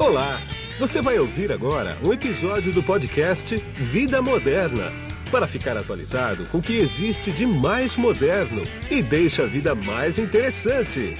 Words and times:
Olá! 0.00 0.40
Você 0.78 1.02
vai 1.02 1.18
ouvir 1.18 1.52
agora 1.52 1.98
um 2.06 2.10
episódio 2.10 2.72
do 2.72 2.82
podcast 2.82 3.54
Vida 3.74 4.22
Moderna 4.22 4.90
para 5.30 5.46
ficar 5.46 5.76
atualizado 5.76 6.46
com 6.46 6.56
o 6.56 6.62
que 6.62 6.78
existe 6.78 7.30
de 7.30 7.44
mais 7.44 7.98
moderno 7.98 8.62
e 8.90 9.02
deixa 9.02 9.42
a 9.42 9.46
vida 9.46 9.74
mais 9.74 10.18
interessante. 10.18 11.18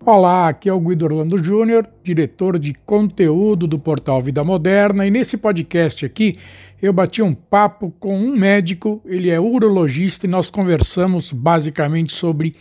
Olá, 0.00 0.46
aqui 0.50 0.68
é 0.68 0.72
o 0.72 0.78
Guido 0.78 1.06
Orlando 1.06 1.42
Júnior, 1.42 1.84
diretor 2.04 2.56
de 2.56 2.72
conteúdo 2.72 3.66
do 3.66 3.80
portal 3.80 4.22
Vida 4.22 4.44
Moderna, 4.44 5.04
e 5.04 5.10
nesse 5.10 5.36
podcast 5.36 6.06
aqui 6.06 6.38
eu 6.80 6.92
bati 6.92 7.20
um 7.20 7.34
papo 7.34 7.92
com 7.98 8.16
um 8.16 8.36
médico, 8.36 9.02
ele 9.04 9.28
é 9.28 9.40
urologista 9.40 10.24
e 10.24 10.30
nós 10.30 10.50
conversamos 10.50 11.32
basicamente 11.32 12.12
sobre 12.12 12.54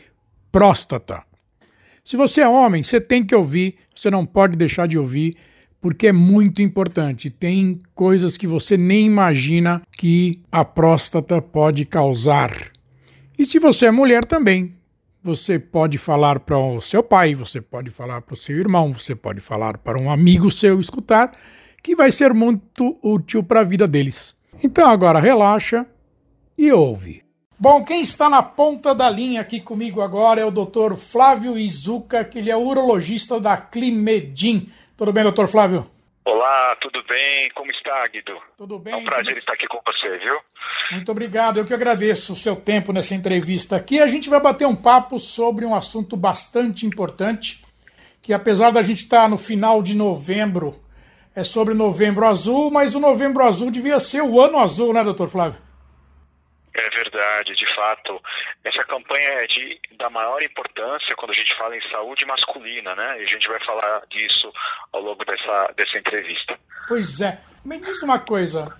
próstata. 0.55 1.21
Se 2.01 2.15
você 2.15 2.39
é 2.39 2.47
homem, 2.47 2.81
você 2.81 3.01
tem 3.01 3.25
que 3.25 3.35
ouvir, 3.35 3.75
você 3.93 4.09
não 4.09 4.25
pode 4.25 4.57
deixar 4.57 4.87
de 4.87 4.97
ouvir, 4.97 5.35
porque 5.81 6.07
é 6.07 6.13
muito 6.13 6.61
importante. 6.61 7.29
Tem 7.29 7.77
coisas 7.93 8.37
que 8.37 8.47
você 8.47 8.77
nem 8.77 9.05
imagina 9.05 9.81
que 9.91 10.39
a 10.49 10.63
próstata 10.63 11.41
pode 11.41 11.83
causar. 11.83 12.71
E 13.37 13.45
se 13.45 13.59
você 13.59 13.87
é 13.87 13.91
mulher 13.91 14.23
também, 14.23 14.73
você 15.21 15.59
pode 15.59 15.97
falar 15.97 16.39
para 16.39 16.57
o 16.57 16.79
seu 16.79 17.03
pai, 17.03 17.35
você 17.35 17.59
pode 17.59 17.89
falar 17.89 18.21
para 18.21 18.33
o 18.33 18.37
seu 18.37 18.57
irmão, 18.57 18.93
você 18.93 19.13
pode 19.13 19.41
falar 19.41 19.77
para 19.79 19.99
um 19.99 20.09
amigo 20.09 20.49
seu 20.49 20.79
escutar, 20.79 21.37
que 21.83 21.97
vai 21.97 22.13
ser 22.13 22.33
muito 22.33 22.97
útil 23.03 23.43
para 23.43 23.59
a 23.59 23.65
vida 23.65 23.85
deles. 23.85 24.33
Então 24.63 24.87
agora 24.87 25.19
relaxa 25.19 25.85
e 26.57 26.71
ouve. 26.71 27.24
Bom, 27.57 27.85
quem 27.85 28.01
está 28.01 28.29
na 28.29 28.43
ponta 28.43 28.93
da 28.93 29.09
linha 29.09 29.39
aqui 29.39 29.61
comigo 29.61 30.01
agora 30.01 30.41
é 30.41 30.45
o 30.45 30.51
Dr. 30.51 30.95
Flávio 30.97 31.57
Izuka, 31.57 32.25
que 32.25 32.39
ele 32.39 32.51
é 32.51 32.57
urologista 32.57 33.39
da 33.39 33.55
Climedim. 33.55 34.69
Tudo 34.97 35.13
bem, 35.13 35.23
doutor 35.23 35.47
Flávio? 35.47 35.89
Olá, 36.25 36.75
tudo 36.81 37.01
bem? 37.07 37.49
Como 37.55 37.71
está, 37.71 38.05
Guido? 38.07 38.37
Tudo 38.57 38.77
bem. 38.77 38.93
É 38.93 38.97
um 38.97 39.05
prazer 39.05 39.37
estar 39.37 39.53
aqui 39.53 39.67
com 39.69 39.79
você, 39.87 40.17
viu? 40.17 40.37
Muito 40.91 41.09
obrigado. 41.09 41.57
Eu 41.57 41.65
que 41.65 41.73
agradeço 41.73 42.33
o 42.33 42.35
seu 42.35 42.57
tempo 42.57 42.91
nessa 42.91 43.15
entrevista 43.15 43.77
aqui. 43.77 44.01
A 44.01 44.07
gente 44.07 44.29
vai 44.29 44.41
bater 44.41 44.67
um 44.67 44.75
papo 44.75 45.17
sobre 45.17 45.65
um 45.65 45.73
assunto 45.73 46.17
bastante 46.17 46.85
importante, 46.85 47.63
que 48.21 48.33
apesar 48.33 48.71
da 48.71 48.81
gente 48.81 49.03
estar 49.03 49.29
no 49.29 49.37
final 49.37 49.81
de 49.81 49.95
novembro, 49.95 50.75
é 51.33 51.43
sobre 51.43 51.73
novembro 51.73 52.25
azul, 52.25 52.69
mas 52.69 52.95
o 52.95 52.99
novembro 52.99 53.45
azul 53.45 53.71
devia 53.71 53.97
ser 53.97 54.21
o 54.23 54.41
ano 54.41 54.59
azul, 54.59 54.91
né, 54.91 55.05
doutor 55.05 55.29
Flávio? 55.29 55.64
É 56.75 56.89
verdade, 56.89 57.55
de 57.55 57.65
fato. 57.73 58.21
Essa 58.61 58.83
campanha 58.83 59.29
é 59.29 59.47
de, 59.47 59.79
da 59.97 60.09
maior 60.09 60.43
importância 60.43 61.15
quando 61.15 61.31
a 61.31 61.33
gente 61.33 61.57
fala 61.57 61.75
em 61.75 61.89
saúde 61.89 62.25
masculina, 62.25 62.93
né? 62.93 63.21
E 63.21 63.23
a 63.23 63.27
gente 63.27 63.47
vai 63.47 63.63
falar 63.65 64.05
disso 64.09 64.51
ao 64.91 65.01
longo 65.01 65.23
dessa, 65.23 65.73
dessa 65.77 65.97
entrevista. 65.97 66.59
Pois 66.89 67.21
é. 67.21 67.39
Me 67.63 67.79
diz 67.79 68.03
uma 68.03 68.19
coisa. 68.19 68.77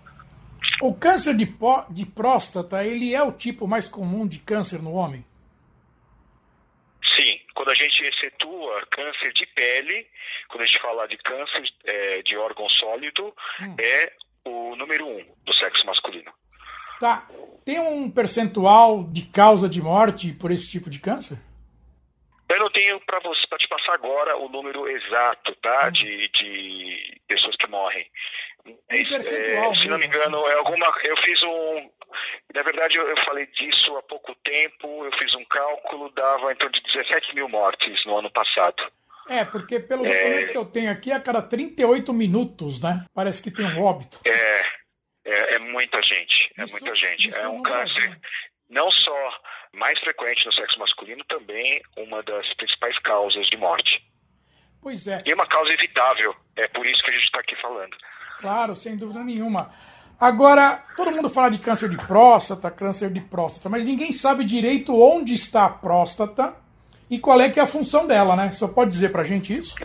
O 0.81 0.93
câncer 0.93 1.35
de, 1.35 1.47
de 1.89 2.05
próstata, 2.05 2.83
ele 2.83 3.16
é 3.16 3.23
o 3.23 3.31
tipo 3.31 3.66
mais 3.66 3.88
comum 3.88 4.27
de 4.27 4.39
câncer 4.39 4.81
no 4.81 4.93
homem? 4.93 5.25
Sim. 7.16 7.39
Quando 7.53 7.69
a 7.69 7.75
gente 7.75 8.03
excetua 8.03 8.85
câncer 8.91 9.31
de 9.31 9.45
pele, 9.45 10.05
quando 10.49 10.63
a 10.63 10.66
gente 10.66 10.81
fala 10.81 11.07
de 11.07 11.17
câncer 11.19 11.63
é, 11.85 12.21
de 12.23 12.35
órgão 12.35 12.67
sólido, 12.67 13.33
hum. 13.61 13.75
é 13.79 14.11
o 14.43 14.75
número 14.75 15.07
um 15.07 15.25
do 15.45 15.53
sexo 15.53 15.85
masculino. 15.85 16.33
Tá. 16.99 17.27
Tem 17.63 17.79
um 17.79 18.09
percentual 18.09 19.03
de 19.03 19.23
causa 19.23 19.67
de 19.67 19.81
morte 19.81 20.31
por 20.33 20.51
esse 20.51 20.69
tipo 20.69 20.89
de 20.89 20.99
câncer? 20.99 21.38
Eu 22.47 22.59
não 22.59 22.69
tenho 22.69 22.99
para 23.01 23.19
te 23.57 23.67
passar 23.67 23.93
agora 23.93 24.38
o 24.38 24.47
número 24.47 24.88
exato, 24.88 25.55
tá? 25.55 25.88
Hum. 25.88 25.91
De, 25.91 26.29
de 26.29 27.22
pessoas 27.28 27.56
que 27.56 27.67
morrem. 27.67 28.06
É, 28.89 29.01
é, 29.01 29.75
se 29.75 29.88
não 29.88 29.97
me 29.97 30.06
engano, 30.06 30.38
é 30.47 30.53
alguma. 30.56 30.91
Eu 31.03 31.17
fiz 31.17 31.41
um. 31.44 31.89
Na 32.53 32.63
verdade, 32.63 32.97
eu, 32.97 33.07
eu, 33.07 33.17
falei 33.17 33.45
disso 33.47 33.95
há 33.97 34.03
pouco 34.03 34.33
tempo. 34.44 35.06
Eu 35.06 35.12
fiz 35.17 35.35
um 35.35 35.45
cálculo, 35.45 36.12
dava 36.16 36.51
em 36.51 36.56
torno 36.56 36.73
de 36.73 36.81
17 36.81 37.35
mil 37.35 37.50
mortes 37.50 38.06
no 38.06 38.17
ano 38.17 38.31
passado. 38.31 38.83
É, 39.27 39.44
porque 39.44 39.79
pelo 39.79 40.06
é. 40.06 40.09
documento 40.09 40.51
que 40.51 40.57
eu 40.57 40.66
tenho 40.66 40.91
aqui, 40.91 41.12
a 41.12 41.19
cada 41.19 41.41
38 41.41 42.13
minutos, 42.13 42.81
né? 42.81 43.06
Parece 43.13 43.41
que 43.41 43.51
tem 43.51 43.66
um 43.66 43.83
óbito. 43.83 44.19
É, 44.25 44.62
é, 45.25 45.56
é 45.56 45.59
muita 45.59 46.02
gente, 46.03 46.53
é 46.58 46.63
isso, 46.63 46.72
muita 46.72 46.96
gente. 46.96 47.36
É 47.36 47.47
um 47.47 47.62
câncer 47.63 48.12
é 48.12 48.18
não 48.69 48.90
só 48.91 49.41
mais 49.74 50.00
frequente 50.00 50.46
no 50.46 50.53
sexo 50.53 50.80
masculino, 50.80 51.24
também 51.25 51.81
uma 51.97 52.22
das 52.24 52.53
principais 52.53 52.97
causas 53.00 53.47
de 53.47 53.58
morte. 53.58 54.03
Pois 54.81 55.08
é. 55.08 55.24
E 55.25 55.34
uma 55.34 55.47
causa 55.47 55.74
evitável, 55.74 56.36
é 56.56 56.68
por 56.68 56.86
isso 56.86 57.03
que 57.03 57.09
a 57.09 57.13
gente 57.13 57.24
está 57.24 57.40
aqui 57.40 57.56
falando. 57.59 57.96
Claro, 58.40 58.75
sem 58.75 58.96
dúvida 58.96 59.24
nenhuma. 59.24 59.74
Agora, 60.19 60.84
todo 60.96 61.12
mundo 61.12 61.30
fala 61.30 61.50
de 61.50 61.57
câncer 61.57 61.90
de 61.90 61.97
próstata, 61.97 62.72
câncer 62.72 63.12
de 63.12 63.19
próstata, 63.19 63.68
mas 63.68 63.84
ninguém 63.84 64.12
sabe 64.13 64.46
direito 64.46 64.97
onde 64.97 65.34
está 65.34 65.66
a 65.66 65.69
próstata 65.69 66.56
e 67.09 67.19
qual 67.19 67.42
é 67.42 67.50
que 67.50 67.59
é 67.59 67.63
a 67.63 67.68
função 67.68 68.07
dela, 68.07 68.36
né? 68.36 68.52
Só 68.53 68.68
pode 68.68 68.92
dizer 68.92 69.12
pra 69.12 69.24
gente 69.24 69.56
isso? 69.56 69.75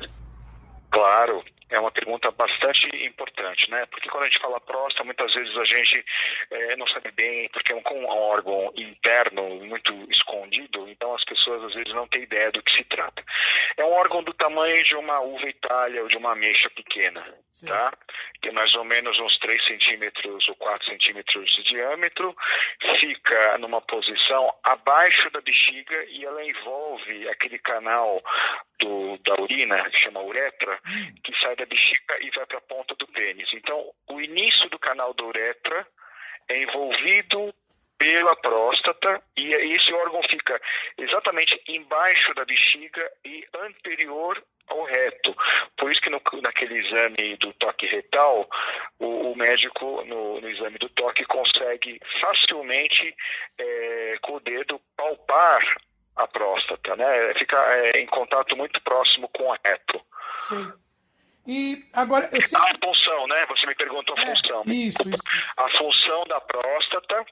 Claro 0.91 1.43
é 1.71 1.79
uma 1.79 1.91
pergunta 1.91 2.31
bastante 2.33 2.89
importante, 3.05 3.71
né? 3.71 3.87
Porque 3.87 4.09
quando 4.09 4.25
a 4.25 4.27
gente 4.27 4.41
fala 4.41 4.61
próstata, 4.61 5.05
muitas 5.05 5.33
vezes 5.33 5.57
a 5.57 5.65
gente 5.65 6.05
é, 6.51 6.77
não 6.77 6.87
sabe 6.87 7.11
bem, 7.13 7.49
porque 7.51 7.73
é 7.73 7.77
um, 7.77 7.83
um, 7.93 8.07
órgão 8.07 8.73
interno 8.77 9.43
muito 9.65 9.93
escondido, 10.11 10.89
então 10.89 11.15
as 11.15 11.25
pessoas 11.25 11.63
às 11.65 11.75
vezes 11.75 11.95
não 11.95 12.09
têm 12.09 12.23
ideia 12.23 12.51
do 12.51 12.63
que 12.63 12.77
se 12.77 12.85
trata. 12.85 13.25
É 13.77 13.85
um 13.85 13.93
órgão 13.93 14.23
do 14.23 14.35
tamanho 14.35 14.83
de 14.83 14.97
uma 14.97 15.21
uva 15.21 15.49
itália 15.49 16.03
ou 16.03 16.09
de 16.09 16.17
uma 16.17 16.33
ameixa 16.33 16.69
pequena, 16.71 17.25
Sim. 17.53 17.67
tá? 17.67 17.93
Tem 18.41 18.53
mais 18.53 18.75
ou 18.75 18.85
menos 18.85 19.19
uns 19.21 19.39
3 19.39 19.65
centímetros 19.65 20.49
ou 20.49 20.57
4 20.57 20.87
centímetros 20.87 21.51
de 21.53 21.63
diâmetro, 21.63 22.35
fica 22.97 23.59
numa 23.59 23.81
posição 23.81 24.53
abaixo 24.65 25.31
da 25.31 25.41
bexiga 25.41 26.05
e 26.09 26.25
ela 26.25 26.45
envolve 26.45 27.29
aquele 27.29 27.59
canal 27.59 28.23
do, 28.81 29.19
da 29.19 29.41
urina, 29.41 29.89
que 29.91 30.01
chama 30.01 30.23
uretra, 30.23 30.79
hum. 30.87 31.15
que 31.23 31.39
sai 31.39 31.55
da 31.61 31.67
bexiga 31.67 32.17
e 32.21 32.31
vai 32.31 32.47
para 32.47 32.59
a 32.59 32.63
ponta 32.63 32.95
do 32.95 33.07
pênis. 33.09 33.53
Então, 33.53 33.93
o 34.09 34.21
início 34.21 34.69
do 34.71 34.79
canal 34.79 35.13
da 35.13 35.25
uretra 35.25 35.87
é 36.49 36.63
envolvido 36.63 37.55
pela 37.99 38.35
próstata 38.37 39.23
e 39.37 39.53
esse 39.53 39.93
órgão 39.93 40.23
fica 40.23 40.61
exatamente 40.97 41.61
embaixo 41.69 42.33
da 42.35 42.47
bexiga 42.47 43.13
e 43.25 43.47
anterior 43.55 44.43
ao 44.69 44.85
reto. 44.85 45.37
Por 45.77 45.93
isso 45.93 46.01
que 46.01 46.09
no, 46.09 46.23
naquele 46.41 46.79
exame 46.79 47.37
do 47.37 47.53
toque 47.55 47.87
retal, 47.87 48.49
o, 48.99 49.33
o 49.33 49.37
médico, 49.37 50.03
no, 50.05 50.41
no, 50.41 50.49
exame 50.49 50.79
do 50.79 50.89
toque, 50.89 51.25
consegue 51.27 52.01
facilmente, 52.21 53.15
é, 53.59 54.19
com 54.23 54.37
o 54.37 54.41
dedo, 54.41 54.81
palpar 54.97 55.63
a 56.17 56.27
próstata, 56.27 56.97
né? 56.97 57.35
Fica 57.35 57.59
é, 57.59 58.01
em 58.01 58.07
contato 58.07 58.57
muito 58.57 58.81
próximo 58.83 59.29
com 59.29 59.45
o 59.45 59.57
reto. 59.63 60.01
Sim. 60.49 60.73
E 61.51 61.85
agora. 61.93 62.31
Sempre... 62.31 62.57
A 62.57 62.87
função, 62.87 63.27
né? 63.27 63.45
Você 63.49 63.67
me 63.67 63.75
perguntou 63.75 64.17
a 64.17 64.23
é, 64.23 64.27
função. 64.27 64.63
Isso, 64.67 65.11
isso. 65.11 65.23
A 65.57 65.69
função 65.71 66.25
da 66.29 66.41
próstata 66.41 67.27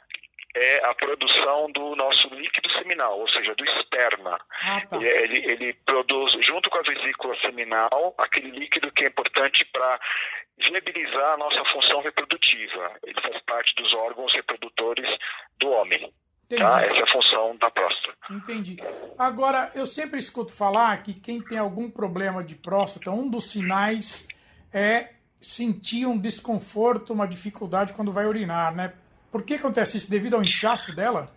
é 0.57 0.85
a 0.87 0.95
produção 0.95 1.71
do 1.71 1.95
nosso 1.95 2.27
líquido 2.35 2.69
seminal, 2.73 3.21
ou 3.21 3.29
seja, 3.29 3.55
do 3.55 3.65
esperma. 3.65 4.37
Ah, 4.61 4.81
tá. 4.91 4.97
ele, 4.97 5.39
ele 5.47 5.73
produz, 5.87 6.33
junto 6.45 6.69
com 6.69 6.79
a 6.79 6.83
vesícula 6.83 7.39
seminal, 7.43 8.13
aquele 8.19 8.51
líquido 8.51 8.91
que 8.91 9.05
é 9.05 9.07
importante 9.09 9.65
para 9.67 10.01
viabilizar 10.57 11.35
a 11.35 11.37
nossa 11.37 11.65
função 11.67 12.01
reprodutiva. 12.01 12.99
Ele 13.05 13.21
faz 13.21 13.41
parte 13.43 13.73
dos 13.77 13.95
órgãos 13.95 14.35
reprodutores 14.35 15.09
do 15.61 15.71
homem. 15.71 16.13
Tá? 16.49 16.83
Essa 16.83 17.01
é 17.01 17.03
a 17.05 17.13
função 17.13 17.57
da 17.59 17.71
próstata. 17.71 18.08
Entendi. 18.31 18.77
Agora, 19.19 19.71
eu 19.75 19.87
sempre 19.87 20.19
escuto 20.19 20.53
falar 20.53 21.03
que 21.03 21.15
quem 21.15 21.41
tem 21.41 21.59
algum 21.59 21.91
problema 21.91 22.45
de 22.45 22.55
próstata, 22.55 23.11
um 23.11 23.29
dos 23.29 23.51
sinais 23.51 24.27
é 24.73 25.11
sentir 25.41 26.07
um 26.07 26.19
desconforto, 26.19 27.13
uma 27.13 27.27
dificuldade 27.27 27.93
quando 27.93 28.13
vai 28.13 28.27
urinar, 28.27 28.75
né? 28.75 28.93
Por 29.31 29.43
que 29.43 29.55
acontece 29.55 29.97
isso? 29.97 30.11
Devido 30.11 30.35
ao 30.35 30.43
inchaço 30.43 30.95
dela? 30.95 31.33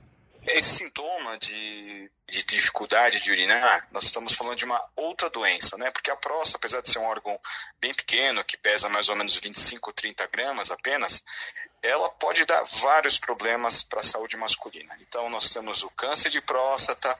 Esse 0.45 0.83
sintoma 0.83 1.37
de, 1.37 2.00
de, 2.31 2.43
dificuldade 2.43 3.19
de 3.19 3.29
urinar, 3.29 3.87
nós 3.91 4.05
estamos 4.05 4.33
falando 4.33 4.55
de 4.55 4.63
uma 4.63 4.81
outra 4.95 5.29
doença, 5.29 5.77
né? 5.77 5.91
Porque 5.91 6.09
a 6.09 6.15
próstata, 6.15 6.57
apesar 6.57 6.81
de 6.81 6.89
ser 6.89 6.99
um 6.99 7.05
órgão 7.05 7.37
bem 7.79 7.93
pequeno, 7.93 8.43
que 8.43 8.57
pesa 8.57 8.87
mais 8.87 9.09
ou 9.09 9.15
menos 9.17 9.35
25, 9.35 9.91
30 9.91 10.25
gramas 10.27 10.71
apenas, 10.71 11.23
ela 11.83 12.09
pode 12.09 12.45
dar 12.45 12.63
vários 12.63 13.19
problemas 13.19 13.83
para 13.83 13.99
a 13.99 14.03
saúde 14.03 14.37
masculina. 14.37 14.97
Então, 15.01 15.29
nós 15.29 15.49
temos 15.49 15.83
o 15.83 15.89
câncer 15.89 16.29
de 16.29 16.39
próstata, 16.39 17.19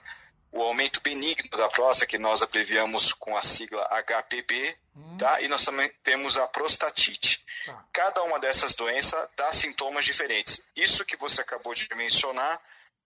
o 0.50 0.62
aumento 0.62 1.00
benigno 1.02 1.50
da 1.58 1.68
próstata, 1.68 2.06
que 2.06 2.18
nós 2.18 2.40
abreviamos 2.40 3.12
com 3.12 3.36
a 3.36 3.42
sigla 3.42 3.86
HPB, 4.02 4.78
hum. 4.96 5.16
tá? 5.18 5.42
e 5.42 5.48
nós 5.48 5.62
também 5.62 5.90
temos 6.02 6.38
a 6.38 6.48
prostatite. 6.48 7.44
Tá. 7.66 7.84
Cada 7.92 8.22
uma 8.22 8.38
dessas 8.38 8.74
doenças 8.74 9.28
dá 9.36 9.52
sintomas 9.52 10.06
diferentes. 10.06 10.70
Isso 10.74 11.04
que 11.04 11.16
você 11.16 11.42
acabou 11.42 11.74
de 11.74 11.86
mencionar, 11.96 12.58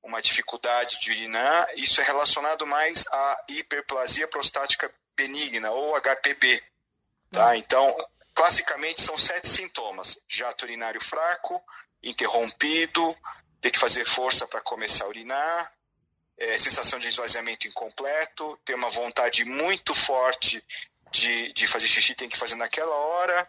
uma 0.06 0.22
dificuldade 0.22 1.00
de 1.00 1.10
urinar, 1.10 1.68
isso 1.76 2.00
é 2.00 2.04
relacionado 2.04 2.66
mais 2.66 3.06
à 3.08 3.44
hiperplasia 3.48 4.28
prostática 4.28 4.90
benigna, 5.16 5.70
ou 5.70 5.96
HPB. 6.00 6.62
Tá? 7.30 7.50
Hum. 7.50 7.54
Então, 7.54 8.08
classicamente 8.34 9.02
são 9.02 9.18
sete 9.18 9.48
sintomas: 9.48 10.18
jato 10.28 10.64
urinário 10.64 11.00
fraco, 11.00 11.62
interrompido, 12.02 13.16
ter 13.60 13.70
que 13.70 13.78
fazer 13.78 14.04
força 14.04 14.46
para 14.46 14.60
começar 14.60 15.06
a 15.06 15.08
urinar, 15.08 15.72
é, 16.38 16.56
sensação 16.56 16.98
de 16.98 17.08
esvaziamento 17.08 17.66
incompleto, 17.66 18.58
ter 18.64 18.74
uma 18.74 18.90
vontade 18.90 19.44
muito 19.44 19.92
forte 19.92 20.62
de, 21.10 21.52
de 21.52 21.66
fazer 21.66 21.88
xixi, 21.88 22.14
tem 22.14 22.28
que 22.28 22.38
fazer 22.38 22.54
naquela 22.54 22.94
hora, 22.94 23.48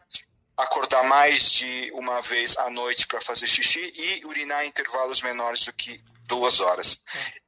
acordar 0.57 1.04
mais 1.04 1.51
de 1.51 1.92
uma 1.94 2.19
vez 2.21 2.57
à 2.57 2.69
noite 2.69 3.06
para 3.06 3.21
fazer 3.21 3.45
xixi 3.48 3.94
e 3.95 4.25
urinar 4.25 4.65
em 4.65 4.69
intervalos 4.69 5.21
menores 5.21 5.65
do 5.65 5.74
que 5.74 6.01
duas 6.25 6.59
horas. 6.59 7.01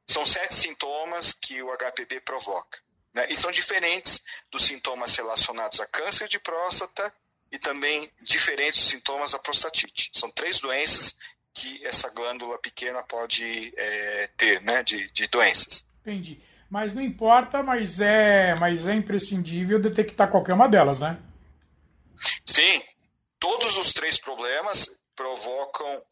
São 0.06 0.24
sete 0.24 0.54
sintomas 0.54 1.32
que 1.32 1.60
o 1.62 1.76
HPV 1.76 2.20
provoca. 2.20 2.78
Né? 3.12 3.26
E 3.28 3.36
são 3.36 3.50
diferentes 3.50 4.22
dos 4.50 4.62
sintomas 4.62 5.16
relacionados 5.16 5.80
a 5.80 5.86
câncer 5.86 6.28
de 6.28 6.38
próstata 6.38 7.12
e 7.50 7.58
também 7.58 8.08
diferentes 8.22 8.78
dos 8.78 8.88
sintomas 8.88 9.32
da 9.32 9.38
prostatite. 9.40 10.10
São 10.12 10.30
três 10.30 10.60
doenças 10.60 11.16
que 11.52 11.84
essa 11.84 12.08
glândula 12.10 12.58
pequena 12.58 13.02
pode 13.02 13.72
é, 13.76 14.30
ter, 14.36 14.62
né, 14.62 14.84
de, 14.84 15.10
de 15.10 15.26
doenças. 15.26 15.84
Entendi. 16.00 16.40
Mas 16.70 16.94
não 16.94 17.02
importa, 17.02 17.62
mas 17.64 18.00
é, 18.00 18.54
mas 18.54 18.86
é 18.86 18.94
imprescindível 18.94 19.80
detectar 19.80 20.30
qualquer 20.30 20.54
uma 20.54 20.68
delas, 20.68 21.00
né? 21.00 21.18
Sim, 22.46 22.82
todos 23.40 23.78
os 23.78 23.92
três 23.92 24.18
problemas 24.18 25.02
provocam 25.16 26.02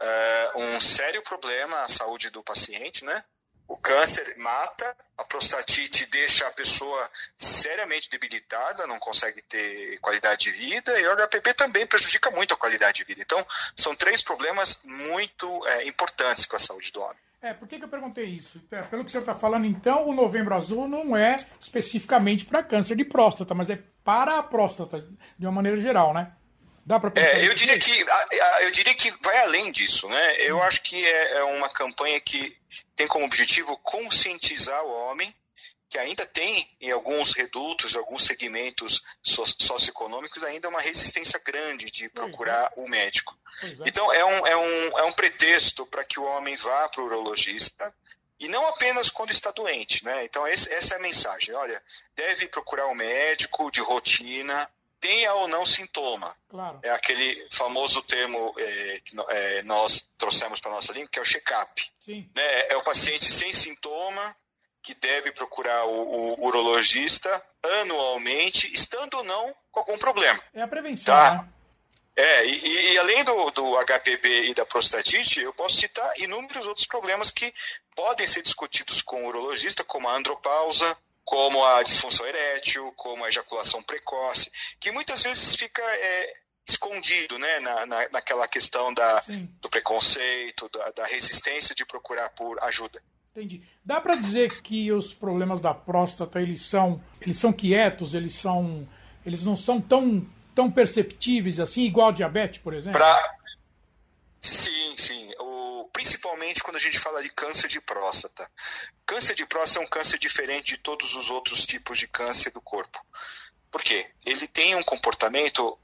é, 0.00 0.48
um 0.56 0.80
sério 0.80 1.22
problema 1.22 1.80
à 1.80 1.88
saúde 1.88 2.30
do 2.30 2.42
paciente, 2.42 3.04
né? 3.04 3.22
O 3.68 3.76
câncer 3.76 4.36
mata, 4.38 4.96
a 5.18 5.24
prostatite 5.24 6.06
deixa 6.06 6.46
a 6.46 6.52
pessoa 6.52 7.10
seriamente 7.36 8.08
debilitada, 8.08 8.86
não 8.86 8.98
consegue 9.00 9.42
ter 9.42 9.98
qualidade 9.98 10.44
de 10.44 10.52
vida, 10.52 10.98
e 11.00 11.04
o 11.04 11.16
HPV 11.16 11.52
também 11.54 11.84
prejudica 11.84 12.30
muito 12.30 12.54
a 12.54 12.56
qualidade 12.56 12.98
de 12.98 13.04
vida. 13.04 13.22
Então, 13.22 13.44
são 13.74 13.92
três 13.96 14.22
problemas 14.22 14.82
muito 14.84 15.46
é, 15.66 15.88
importantes 15.88 16.46
para 16.46 16.58
a 16.58 16.60
saúde 16.60 16.92
do 16.92 17.02
homem. 17.02 17.18
É, 17.42 17.52
por 17.54 17.66
que, 17.66 17.78
que 17.78 17.84
eu 17.84 17.88
perguntei 17.88 18.26
isso? 18.26 18.62
É, 18.70 18.82
pelo 18.82 19.02
que 19.02 19.08
o 19.08 19.10
senhor 19.10 19.22
está 19.22 19.34
falando, 19.34 19.66
então, 19.66 20.08
o 20.08 20.14
novembro 20.14 20.54
azul 20.54 20.86
não 20.86 21.16
é 21.16 21.34
especificamente 21.60 22.44
para 22.44 22.62
câncer 22.62 22.96
de 22.96 23.04
próstata, 23.04 23.52
mas 23.52 23.68
é 23.68 23.82
para 24.04 24.38
a 24.38 24.42
próstata, 24.44 25.00
de 25.36 25.46
uma 25.46 25.52
maneira 25.52 25.78
geral, 25.78 26.14
né? 26.14 26.32
Dá 26.86 27.00
para 27.00 27.20
é, 27.20 27.44
eu 27.44 27.52
diria 27.52 27.76
que 27.76 28.06
eu 28.60 28.70
diria 28.70 28.94
que 28.94 29.10
vai 29.22 29.36
além 29.38 29.72
disso, 29.72 30.08
né? 30.08 30.36
Eu 30.38 30.58
hum. 30.58 30.62
acho 30.62 30.80
que 30.82 31.04
é, 31.04 31.38
é 31.38 31.44
uma 31.44 31.68
campanha 31.68 32.20
que 32.20 32.56
tem 32.94 33.08
como 33.08 33.26
objetivo 33.26 33.76
conscientizar 33.78 34.84
o 34.84 35.10
homem 35.10 35.34
que 35.88 35.98
ainda 35.98 36.24
tem 36.26 36.68
em 36.80 36.90
alguns 36.90 37.34
redutos, 37.34 37.96
alguns 37.96 38.24
segmentos 38.24 39.02
socioeconômicos 39.22 40.42
ainda 40.42 40.68
uma 40.68 40.80
resistência 40.80 41.40
grande 41.44 41.86
de 41.86 42.08
procurar 42.08 42.72
o 42.76 42.88
médico. 42.88 43.36
Então 43.84 44.12
é 44.12 44.24
um, 44.24 44.46
é 44.46 44.56
um, 44.56 44.98
é 44.98 45.02
um 45.04 45.12
pretexto 45.12 45.86
para 45.86 46.04
que 46.04 46.20
o 46.20 46.24
homem 46.24 46.56
vá 46.56 46.88
para 46.88 47.02
o 47.02 47.06
urologista 47.06 47.94
e 48.38 48.48
não 48.48 48.66
apenas 48.68 49.10
quando 49.10 49.30
está 49.30 49.50
doente, 49.50 50.04
né? 50.04 50.24
Então 50.24 50.46
essa 50.46 50.94
é 50.94 50.96
a 50.96 51.00
mensagem. 51.00 51.54
Olha, 51.54 51.82
deve 52.14 52.46
procurar 52.48 52.86
o 52.86 52.90
um 52.90 52.94
médico 52.94 53.70
de 53.70 53.80
rotina, 53.80 54.68
tenha 55.06 55.32
ou 55.34 55.46
não 55.46 55.64
sintoma. 55.64 56.34
Claro. 56.48 56.80
É 56.82 56.90
aquele 56.90 57.46
famoso 57.52 58.02
termo 58.02 58.52
é, 58.58 59.00
que 59.04 59.16
é, 59.30 59.62
nós 59.62 60.10
trouxemos 60.18 60.60
para 60.60 60.72
a 60.72 60.74
nossa 60.74 60.92
língua, 60.92 61.08
que 61.10 61.18
é 61.18 61.22
o 61.22 61.24
check-up. 61.24 61.86
Né? 62.08 62.68
É 62.68 62.76
o 62.76 62.82
paciente 62.82 63.24
sem 63.24 63.52
sintoma 63.52 64.36
que 64.82 64.94
deve 64.94 65.32
procurar 65.32 65.84
o, 65.84 66.40
o, 66.40 66.46
urologista 66.46 67.42
anualmente, 67.80 68.72
estando 68.72 69.14
ou 69.14 69.24
não 69.24 69.54
com 69.70 69.80
algum 69.80 69.98
problema. 69.98 70.40
É 70.54 70.62
a 70.62 70.68
prevenção, 70.68 71.14
tá? 71.14 71.34
né? 71.34 71.48
É, 72.18 72.46
e, 72.46 72.92
e, 72.92 72.98
além 72.98 73.22
do, 73.24 73.50
do 73.50 73.76
HPV 73.84 74.48
e 74.48 74.54
da 74.54 74.64
prostatite, 74.64 75.38
eu 75.40 75.52
posso 75.52 75.76
citar 75.76 76.10
inúmeros 76.18 76.66
outros 76.66 76.86
problemas 76.86 77.30
que 77.30 77.52
podem 77.94 78.26
ser 78.26 78.40
discutidos 78.40 79.02
com 79.02 79.22
o 79.22 79.28
urologista, 79.28 79.84
como 79.84 80.08
a 80.08 80.14
andropausa, 80.14 80.96
como 81.26 81.62
a 81.64 81.82
disfunção 81.82 82.24
erétil, 82.24 82.90
como 82.92 83.24
a 83.24 83.28
ejaculação 83.28 83.82
precoce, 83.82 84.48
que 84.78 84.92
muitas 84.92 85.24
vezes 85.24 85.56
fica 85.56 85.82
é, 85.82 86.34
escondido 86.68 87.36
né, 87.36 87.58
na, 87.58 87.84
na, 87.84 88.08
naquela 88.12 88.46
questão 88.46 88.94
da, 88.94 89.24
do 89.60 89.68
preconceito, 89.68 90.70
da, 90.72 90.90
da, 90.92 91.04
resistência 91.06 91.74
de 91.74 91.84
procurar 91.84 92.30
por 92.30 92.62
ajuda. 92.62 93.02
Entendi. 93.32 93.60
Dá 93.84 94.00
para 94.00 94.14
dizer 94.14 94.62
que 94.62 94.92
os 94.92 95.12
problemas 95.12 95.60
da 95.60 95.74
próstata 95.74 96.40
eles 96.40 96.62
são, 96.62 97.02
eles 97.20 97.36
são 97.36 97.52
quietos, 97.52 98.14
eles 98.14 98.34
são, 98.34 98.88
eles 99.26 99.44
não 99.44 99.56
são 99.56 99.80
tão, 99.80 100.24
tão 100.54 100.70
perceptíveis 100.70 101.58
assim, 101.58 101.82
igual 101.82 102.12
diabetes, 102.12 102.60
por 102.60 102.72
exemplo? 102.72 103.00
Pra... 103.00 103.36
Sim, 104.40 104.92
sim. 104.96 105.34
Principalmente 106.26 106.62
quando 106.64 106.76
a 106.76 106.80
gente 106.80 106.98
fala 106.98 107.22
de 107.22 107.30
câncer 107.30 107.68
de 107.68 107.80
próstata. 107.80 108.50
Câncer 109.06 109.36
de 109.36 109.46
próstata 109.46 109.84
é 109.84 109.86
um 109.86 109.88
câncer 109.88 110.18
diferente 110.18 110.74
de 110.74 110.78
todos 110.78 111.14
os 111.14 111.30
outros 111.30 111.64
tipos 111.64 111.98
de 111.98 112.08
câncer 112.08 112.50
do 112.50 112.60
corpo. 112.60 113.00
Por 113.70 113.80
quê? 113.80 114.04
Ele 114.24 114.48
tem 114.48 114.74
um 114.74 114.82
comportamento 114.82 115.78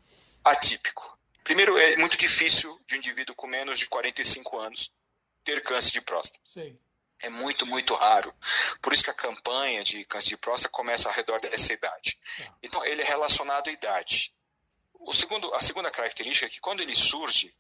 atípico. 0.45 1.17
Primeiro, 1.45 1.79
é 1.79 1.97
muito 1.97 2.17
difícil 2.17 2.77
de 2.89 2.97
um 2.97 2.99
indivíduo 2.99 3.37
com 3.37 3.47
menos 3.47 3.79
de 3.79 3.87
45 3.87 4.59
anos 4.59 4.91
ter 5.45 5.63
câncer 5.63 5.93
de 5.93 6.01
próstata. 6.01 6.45
Sim. 6.53 6.77
É 7.23 7.29
muito, 7.29 7.65
muito 7.65 7.95
raro. 7.95 8.35
Por 8.81 8.93
isso 8.93 9.05
que 9.05 9.11
a 9.11 9.15
campanha 9.15 9.85
de 9.85 10.05
câncer 10.07 10.31
de 10.31 10.37
próstata 10.39 10.73
começa 10.73 11.09
ao 11.09 11.15
redor 11.15 11.41
dessa 11.41 11.73
idade. 11.73 12.19
Tá. 12.37 12.55
Então, 12.65 12.85
ele 12.85 13.01
é 13.01 13.05
relacionado 13.05 13.69
à 13.69 13.73
idade. 13.73 14.35
O 14.95 15.13
segundo, 15.13 15.55
a 15.55 15.61
segunda 15.61 15.91
característica 15.91 16.47
é 16.47 16.49
que 16.49 16.61
quando 16.61 16.81
ele 16.81 16.97
surge, 16.97 17.55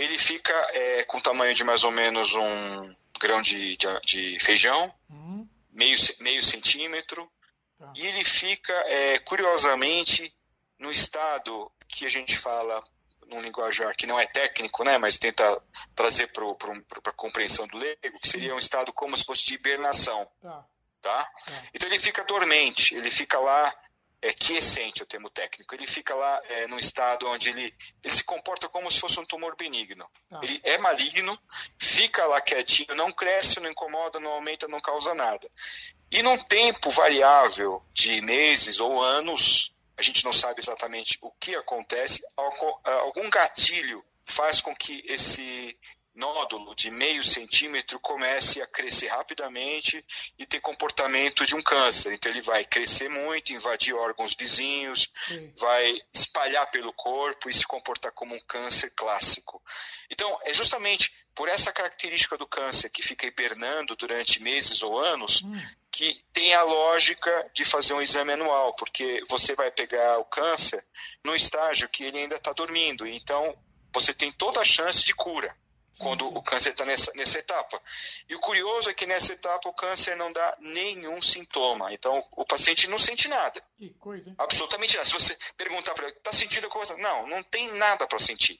ele 0.00 0.18
fica 0.18 0.52
é, 0.72 1.04
com 1.04 1.18
o 1.18 1.22
tamanho 1.22 1.54
de 1.54 1.64
mais 1.64 1.84
ou 1.84 1.90
menos 1.90 2.34
um 2.34 2.96
grão 3.20 3.42
de, 3.42 3.76
de, 3.76 4.00
de 4.04 4.38
feijão, 4.40 4.92
uhum. 5.10 5.48
meio, 5.72 5.96
meio 6.20 6.42
centímetro, 6.42 7.30
tá. 7.78 7.92
e 7.96 8.06
ele 8.06 8.24
fica, 8.24 8.72
é, 8.72 9.18
curiosamente, 9.20 10.34
no 10.78 10.90
estado 10.90 11.70
que 11.86 12.06
a 12.06 12.08
gente 12.08 12.36
fala 12.36 12.82
num 13.26 13.40
linguajar 13.40 13.94
que 13.94 14.06
não 14.06 14.18
é 14.18 14.26
técnico, 14.26 14.82
né, 14.82 14.98
mas 14.98 15.18
tenta 15.18 15.62
trazer 15.94 16.28
para 16.28 16.44
a 16.44 17.12
compreensão 17.12 17.66
do 17.68 17.78
leigo, 17.78 18.18
que 18.20 18.28
seria 18.28 18.54
um 18.54 18.58
estado 18.58 18.92
como 18.92 19.16
se 19.16 19.24
fosse 19.24 19.44
de 19.44 19.54
hibernação. 19.54 20.26
Tá. 20.42 20.66
Tá? 21.00 21.24
tá? 21.24 21.62
Então 21.74 21.88
ele 21.88 21.98
fica 21.98 22.24
dormente, 22.24 22.94
ele 22.94 23.10
fica 23.10 23.38
lá 23.38 23.74
é, 24.22 24.32
quiescente, 24.32 25.00
é 25.00 25.04
o 25.04 25.06
termo 25.06 25.30
técnico. 25.30 25.74
Ele 25.74 25.86
fica 25.86 26.14
lá 26.14 26.40
é, 26.44 26.66
num 26.66 26.78
estado 26.78 27.28
onde 27.28 27.48
ele, 27.48 27.74
ele 28.04 28.14
se 28.14 28.22
comporta 28.24 28.68
como 28.68 28.90
se 28.90 29.00
fosse 29.00 29.18
um 29.18 29.24
tumor 29.24 29.56
benigno. 29.56 30.06
Ah. 30.30 30.40
Ele 30.42 30.60
é 30.64 30.78
maligno, 30.78 31.38
fica 31.78 32.26
lá 32.26 32.40
quietinho, 32.40 32.94
não 32.94 33.12
cresce, 33.12 33.60
não 33.60 33.70
incomoda, 33.70 34.20
não 34.20 34.30
aumenta, 34.30 34.68
não 34.68 34.80
causa 34.80 35.14
nada. 35.14 35.48
E 36.10 36.22
num 36.22 36.36
tempo 36.36 36.90
variável 36.90 37.82
de 37.92 38.20
meses 38.20 38.80
ou 38.80 39.00
anos, 39.00 39.72
a 39.96 40.02
gente 40.02 40.24
não 40.24 40.32
sabe 40.32 40.60
exatamente 40.60 41.18
o 41.20 41.30
que 41.32 41.54
acontece, 41.54 42.22
algum 42.36 43.28
gatilho 43.30 44.04
faz 44.24 44.60
com 44.60 44.74
que 44.74 45.02
esse 45.06 45.78
nódulo 46.14 46.74
de 46.74 46.90
meio 46.90 47.22
centímetro 47.22 48.00
comece 48.00 48.60
a 48.60 48.66
crescer 48.66 49.08
rapidamente 49.08 50.04
e 50.38 50.44
ter 50.44 50.60
comportamento 50.60 51.46
de 51.46 51.54
um 51.54 51.62
câncer. 51.62 52.12
Então 52.12 52.30
ele 52.30 52.40
vai 52.40 52.64
crescer 52.64 53.08
muito, 53.08 53.52
invadir 53.52 53.94
órgãos 53.94 54.34
vizinhos, 54.34 55.10
Sim. 55.28 55.52
vai 55.56 56.00
espalhar 56.12 56.68
pelo 56.70 56.92
corpo 56.92 57.48
e 57.48 57.54
se 57.54 57.66
comportar 57.66 58.12
como 58.12 58.34
um 58.34 58.40
câncer 58.40 58.90
clássico. 58.96 59.62
Então 60.10 60.38
é 60.44 60.52
justamente 60.52 61.12
por 61.34 61.48
essa 61.48 61.72
característica 61.72 62.36
do 62.36 62.46
câncer 62.46 62.90
que 62.90 63.02
fica 63.02 63.26
hibernando 63.26 63.94
durante 63.94 64.42
meses 64.42 64.82
ou 64.82 64.98
anos 64.98 65.42
hum. 65.42 65.62
que 65.92 66.20
tem 66.32 66.52
a 66.54 66.62
lógica 66.62 67.50
de 67.54 67.64
fazer 67.64 67.94
um 67.94 68.02
exame 68.02 68.32
anual, 68.32 68.74
porque 68.74 69.22
você 69.28 69.54
vai 69.54 69.70
pegar 69.70 70.18
o 70.18 70.24
câncer 70.24 70.84
no 71.24 71.34
estágio 71.34 71.88
que 71.88 72.04
ele 72.04 72.18
ainda 72.18 72.34
está 72.34 72.52
dormindo. 72.52 73.06
Então 73.06 73.56
você 73.94 74.12
tem 74.12 74.32
toda 74.32 74.60
a 74.60 74.64
chance 74.64 75.04
de 75.04 75.14
cura 75.14 75.56
quando 76.00 76.26
o 76.26 76.42
câncer 76.42 76.70
está 76.70 76.84
nessa, 76.84 77.12
nessa 77.14 77.38
etapa. 77.38 77.80
E 78.28 78.34
o 78.34 78.40
curioso 78.40 78.88
é 78.88 78.94
que 78.94 79.06
nessa 79.06 79.34
etapa 79.34 79.68
o 79.68 79.74
câncer 79.74 80.16
não 80.16 80.32
dá 80.32 80.56
nenhum 80.58 81.20
sintoma. 81.20 81.92
Então 81.92 82.22
o 82.32 82.44
paciente 82.44 82.88
não 82.88 82.98
sente 82.98 83.28
nada. 83.28 83.60
Que 83.76 83.90
coisa, 83.90 84.30
hein? 84.30 84.34
Absolutamente 84.38 84.96
nada. 84.96 85.06
Se 85.06 85.12
você 85.12 85.36
perguntar 85.56 85.92
para 85.94 86.06
ele, 86.06 86.16
está 86.16 86.32
sentindo 86.32 86.64
alguma 86.64 86.84
coisa? 86.84 87.00
Não, 87.00 87.26
não 87.26 87.42
tem 87.42 87.70
nada 87.72 88.06
para 88.06 88.18
sentir. 88.18 88.58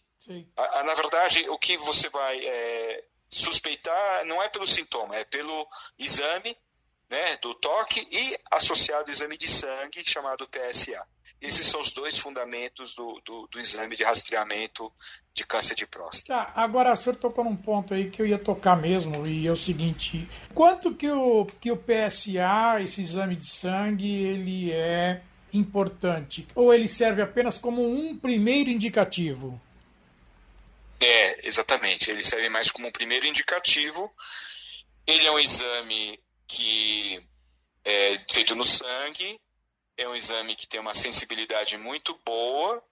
A, 0.56 0.80
a, 0.80 0.85
na 0.85 0.94
verdade, 0.94 1.49
o 1.49 1.59
que 1.59 1.76
você 1.78 2.11
vai 2.11 2.38
é, 2.47 3.04
suspeitar 3.28 4.25
não 4.26 4.42
é 4.42 4.49
pelo 4.49 4.66
sintoma, 4.66 5.16
é 5.16 5.25
pelo 5.25 5.66
exame 5.99 6.54
né, 7.09 7.37
do 7.38 7.54
toque 7.54 8.06
e 8.12 8.38
associado 8.50 9.04
ao 9.04 9.11
exame 9.11 9.37
de 9.38 9.49
sangue 9.49 10.04
chamado 10.04 10.47
PSA. 10.49 11.02
Esses 11.40 11.66
são 11.66 11.80
os 11.80 11.90
dois 11.90 12.18
fundamentos 12.18 12.94
do, 12.94 13.20
do, 13.25 13.47
do, 13.47 13.61
exame 13.61 13.97
de 13.97 14.04
rastreamento 14.04 14.92
de 15.32 15.47
câncer 15.47 15.75
de 15.75 15.87
próstata. 15.87 16.44
Tá, 16.44 16.52
agora 16.54 16.92
o 16.92 16.97
senhor 16.97 17.16
tocou 17.16 17.44
num 17.44 17.56
ponto 17.56 17.94
aí 17.94 18.11
que 18.11 18.20
eu 18.20 18.26
ia 18.26 18.38
tocar 18.38 18.76
mesmo, 18.76 19.26
e 19.26 19.47
é 19.47 19.50
o 19.50 19.56
seguinte, 19.56 20.28
quanto 20.54 20.94
que 20.94 21.09
o, 21.11 21.47
que 21.47 21.70
o 21.70 21.76
PSA, 21.76 22.82
esse 22.82 23.00
exame 23.00 23.37
de 23.37 23.47
sangue, 23.47 24.12
ele 24.12 24.70
é 24.70 25.23
importante? 25.52 26.47
Ou 26.54 26.75
ele 26.75 26.87
serve 26.87 27.23
apenas 27.23 27.59
como 27.59 27.82
um 27.82 28.16
primeiro 28.16 28.70
indicativo? 28.70 29.61
É, 31.02 31.47
exatamente. 31.49 32.11
Ele 32.11 32.23
serve 32.23 32.49
mais 32.50 32.70
como 32.70 32.87
um 32.87 32.92
primeiro 32.92 33.26
indicativo. 33.26 34.12
Ele 35.06 35.26
é 35.26 35.32
um 35.32 35.38
exame 35.38 36.20
que 36.47 37.20
é 37.85 38.20
feito 38.30 38.54
no 38.54 38.64
sangue, 38.64 39.40
é 40.00 40.09
um 40.09 40.16
exame 40.16 40.57
que 40.57 40.66
tem 40.66 40.80
uma 40.80 40.95
sensibilidade 40.95 41.76
muito 41.76 42.19
boa, 42.25 42.83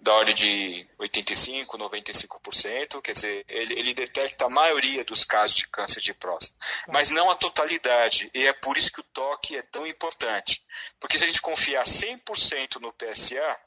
da 0.00 0.14
ordem 0.14 0.34
de 0.34 0.86
85%, 1.00 1.66
95%, 1.66 3.02
quer 3.02 3.12
dizer, 3.12 3.44
ele, 3.48 3.74
ele, 3.78 3.94
detecta 3.94 4.44
a 4.44 4.48
maioria 4.48 5.04
dos 5.04 5.24
casos 5.24 5.56
de 5.56 5.68
câncer 5.68 6.00
de 6.00 6.14
próstata, 6.14 6.56
tá. 6.60 6.92
mas 6.92 7.10
não 7.10 7.28
a 7.30 7.34
totalidade, 7.34 8.30
e 8.32 8.46
é 8.46 8.52
por 8.52 8.76
isso 8.76 8.92
que 8.92 9.00
o 9.00 9.10
toque 9.12 9.56
é 9.56 9.62
tão 9.62 9.84
importante. 9.86 10.64
Porque 11.00 11.18
se 11.18 11.24
a 11.24 11.26
gente 11.26 11.40
confiar 11.40 11.84
100% 11.84 12.76
no 12.76 12.92
PSA, 12.92 13.60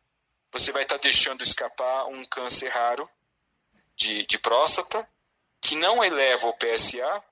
você 0.54 0.72
vai 0.72 0.84
estar 0.84 0.98
deixando 0.98 1.44
escapar 1.44 2.06
um 2.06 2.24
câncer 2.26 2.70
raro 2.70 3.10
de, 3.96 4.26
de 4.26 4.38
próstata, 4.40 5.08
que 5.62 5.76
não 5.76 6.04
eleva 6.04 6.48
o 6.48 6.54
PSA 6.54 7.24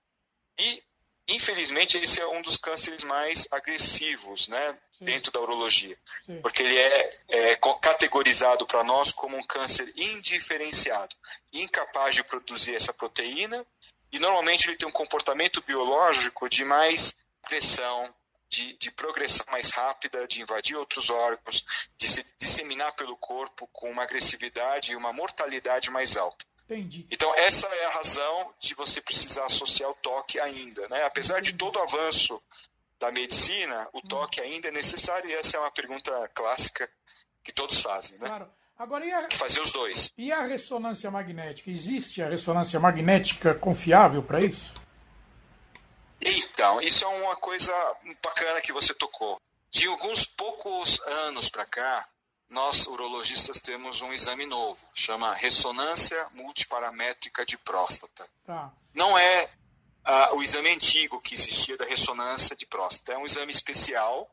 e 0.59 0.83
infelizmente, 1.29 1.97
esse 1.97 2.19
é 2.19 2.27
um 2.27 2.41
dos 2.41 2.57
cânceres 2.57 3.03
mais 3.03 3.47
agressivos 3.51 4.47
né, 4.47 4.77
dentro 5.01 5.31
da 5.31 5.39
urologia, 5.39 5.95
Sim. 6.25 6.41
porque 6.41 6.63
ele 6.63 6.77
é, 6.77 7.09
é 7.29 7.55
categorizado 7.55 8.65
para 8.65 8.83
nós 8.83 9.11
como 9.11 9.37
um 9.37 9.43
câncer 9.43 9.91
indiferenciado, 9.95 11.15
incapaz 11.53 12.15
de 12.15 12.23
produzir 12.23 12.75
essa 12.75 12.93
proteína, 12.93 13.65
e 14.11 14.19
normalmente 14.19 14.67
ele 14.67 14.77
tem 14.77 14.87
um 14.87 14.91
comportamento 14.91 15.61
biológico 15.61 16.49
de 16.49 16.65
mais 16.65 17.25
pressão, 17.47 18.13
de, 18.49 18.75
de, 18.77 18.91
progressão 18.91 19.45
mais 19.51 19.69
rápida, 19.71 20.27
de 20.27 20.41
invadir 20.41 20.75
outros 20.75 21.11
órgãos, 21.11 21.63
de 21.95 22.07
se 22.07 22.25
disseminar 22.37 22.93
pelo 22.93 23.15
corpo 23.15 23.67
com 23.71 23.91
uma 23.91 24.03
agressividade 24.03 24.91
e 24.91 24.95
uma 24.95 25.13
mortalidade 25.13 25.91
mais 25.91 26.17
alta. 26.17 26.48
Entendi. 26.69 27.07
Então, 27.09 27.33
essa 27.35 27.65
é 27.67 27.85
a 27.85 27.91
razão 27.91 28.53
de 28.59 28.75
você 28.75 29.01
precisar 29.01 29.43
associar 29.45 29.89
o 29.89 29.95
toque 29.95 30.39
ainda. 30.39 30.87
Né? 30.87 31.03
Apesar 31.03 31.41
de 31.41 31.53
todo 31.53 31.77
o 31.77 31.81
avanço 31.81 32.39
da 32.99 33.11
medicina, 33.11 33.89
o 33.91 34.01
toque 34.01 34.39
ainda 34.39 34.67
é 34.67 34.71
necessário 34.71 35.27
e 35.27 35.33
essa 35.33 35.57
é 35.57 35.59
uma 35.59 35.71
pergunta 35.71 36.29
clássica 36.33 36.87
que 37.43 37.51
todos 37.51 37.81
fazem. 37.81 38.19
Né? 38.19 38.27
Claro. 38.27 38.51
Agora, 38.77 39.03
e 39.03 39.11
a, 39.11 39.27
fazer 39.31 39.59
os 39.61 39.71
dois. 39.71 40.13
E 40.15 40.31
a 40.31 40.45
ressonância 40.45 41.09
magnética? 41.09 41.71
Existe 41.71 42.21
a 42.21 42.29
ressonância 42.29 42.79
magnética 42.79 43.55
confiável 43.55 44.21
para 44.21 44.39
isso? 44.39 44.71
Então, 46.21 46.79
isso 46.81 47.03
é 47.03 47.07
uma 47.07 47.35
coisa 47.37 47.73
bacana 48.23 48.61
que 48.61 48.71
você 48.71 48.93
tocou. 48.93 49.41
De 49.71 49.87
alguns 49.87 50.25
poucos 50.25 50.99
anos 51.25 51.49
para 51.49 51.65
cá, 51.65 52.07
nós 52.49 52.87
urologistas 52.87 53.59
temos 53.59 54.01
um 54.01 54.11
exame 54.11 54.45
novo, 54.45 54.83
chama 54.93 55.33
ressonância 55.35 56.27
multiparamétrica 56.33 57.45
de 57.45 57.57
próstata. 57.57 58.27
Tá. 58.45 58.71
Não 58.93 59.17
é 59.17 59.49
uh, 60.07 60.35
o 60.35 60.43
exame 60.43 60.69
antigo 60.69 61.21
que 61.21 61.35
existia 61.35 61.77
da 61.77 61.85
ressonância 61.85 62.55
de 62.55 62.65
próstata, 62.65 63.13
é 63.13 63.17
um 63.17 63.25
exame 63.25 63.51
especial, 63.51 64.29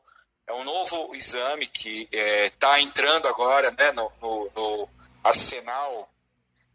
é 0.47 0.53
um 0.53 0.63
novo 0.63 1.13
exame 1.15 1.67
que 1.67 2.07
está 2.11 2.79
é, 2.79 2.81
entrando 2.81 3.27
agora 3.27 3.69
né, 3.71 3.91
no, 3.91 4.11
no, 4.21 4.51
no, 4.55 4.89
arsenal 5.23 6.09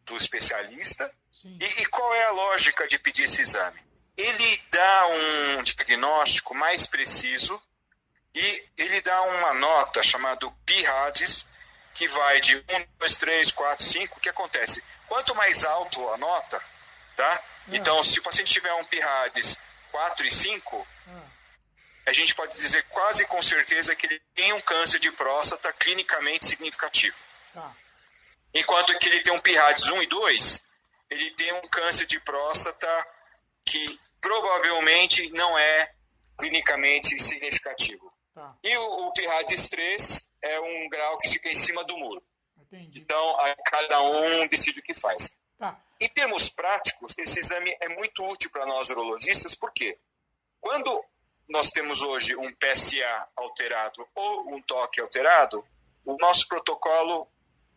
do 0.04 0.16
especialista. 0.16 1.10
E, 1.44 1.64
e 1.64 1.86
qual 1.86 2.14
é 2.14 2.24
a 2.26 2.30
lógica 2.32 2.86
de 2.86 2.98
pedir 2.98 3.24
esse 3.24 3.42
exame? 3.42 3.80
Ele 4.16 4.62
dá 4.70 5.06
um 5.08 5.62
diagnóstico 5.62 6.54
mais 6.54 6.86
preciso 6.86 7.60
e 8.34 8.68
ele 8.78 9.00
dá 9.02 9.22
uma 9.22 9.54
nota 9.54 10.02
chamada 10.02 10.50
PIRADS, 10.64 11.46
que 11.94 12.08
vai 12.08 12.40
de 12.40 12.56
1, 12.56 12.62
2, 12.98 13.16
3, 13.16 13.52
4, 13.52 13.84
5. 13.84 14.16
O 14.16 14.20
que 14.20 14.28
acontece? 14.28 14.82
Quanto 15.06 15.34
mais 15.34 15.64
alto 15.64 16.08
a 16.10 16.16
nota, 16.16 16.62
tá? 17.16 17.42
Hum. 17.68 17.74
Então, 17.74 18.02
se 18.02 18.18
o 18.18 18.22
paciente 18.22 18.52
tiver 18.52 18.72
um 18.74 18.84
PIRADS 18.84 19.58
4 19.90 20.26
e 20.26 20.30
5, 20.30 20.88
hum. 21.08 21.22
a 22.06 22.12
gente 22.12 22.34
pode 22.34 22.52
dizer 22.52 22.82
quase 22.88 23.26
com 23.26 23.42
certeza 23.42 23.94
que 23.94 24.06
ele 24.06 24.22
tem 24.34 24.52
um 24.54 24.60
câncer 24.62 24.98
de 24.98 25.12
próstata 25.12 25.72
clinicamente 25.74 26.46
significativo. 26.46 27.16
Tá. 27.52 27.72
Enquanto 28.54 28.98
que 28.98 29.08
ele 29.08 29.20
tem 29.20 29.32
um 29.32 29.40
PIRADS 29.40 29.88
1 29.88 30.02
e 30.02 30.06
2, 30.06 30.62
ele 31.10 31.30
tem 31.32 31.52
um 31.52 31.62
câncer 31.68 32.06
de 32.06 32.18
próstata 32.20 33.06
que 33.64 33.84
provavelmente 34.20 35.30
não 35.30 35.58
é 35.58 35.90
clinicamente 36.38 37.18
significativo. 37.18 38.11
Tá. 38.34 38.48
E 38.64 38.76
o, 38.76 39.08
o 39.08 39.12
PIRADS 39.12 39.68
3 39.68 40.32
é 40.42 40.60
um 40.60 40.88
grau 40.88 41.18
que 41.18 41.28
fica 41.28 41.48
em 41.48 41.54
cima 41.54 41.84
do 41.84 41.96
muro. 41.98 42.22
Entendi. 42.58 43.00
Então, 43.00 43.36
cada 43.64 44.02
um 44.02 44.48
decide 44.48 44.80
o 44.80 44.82
que 44.82 44.94
faz. 44.94 45.38
Tá. 45.58 45.78
Em 46.00 46.08
termos 46.08 46.48
práticos, 46.48 47.14
esse 47.18 47.38
exame 47.38 47.76
é 47.80 47.88
muito 47.90 48.26
útil 48.26 48.50
para 48.50 48.66
nós 48.66 48.88
urologistas, 48.90 49.54
porque 49.54 49.96
quando 50.60 51.04
nós 51.48 51.70
temos 51.70 52.02
hoje 52.02 52.34
um 52.34 52.52
PSA 52.54 53.28
alterado 53.36 54.08
ou 54.14 54.54
um 54.54 54.62
toque 54.62 55.00
alterado, 55.00 55.62
o 56.04 56.16
nosso 56.18 56.48
protocolo 56.48 57.28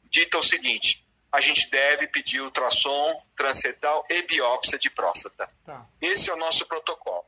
dita 0.04 0.38
o 0.38 0.44
seguinte: 0.44 1.06
a 1.32 1.42
gente 1.42 1.70
deve 1.70 2.08
pedir 2.08 2.42
ultrassom 2.42 3.22
transretal 3.36 4.06
e 4.10 4.22
biópsia 4.22 4.80
de 4.80 4.90
próstata. 4.90 5.52
Tá. 5.66 5.86
Esse 6.02 6.30
é 6.30 6.34
o 6.34 6.38
nosso 6.38 6.66
protocolo. 6.66 7.26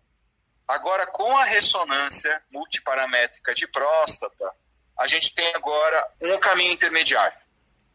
Agora, 0.67 1.07
com 1.07 1.37
a 1.37 1.45
ressonância 1.45 2.41
multiparamétrica 2.51 3.53
de 3.53 3.67
próstata, 3.67 4.51
a 4.99 5.07
gente 5.07 5.33
tem 5.33 5.47
agora 5.55 6.07
um 6.21 6.37
caminho 6.39 6.73
intermediário. 6.73 7.37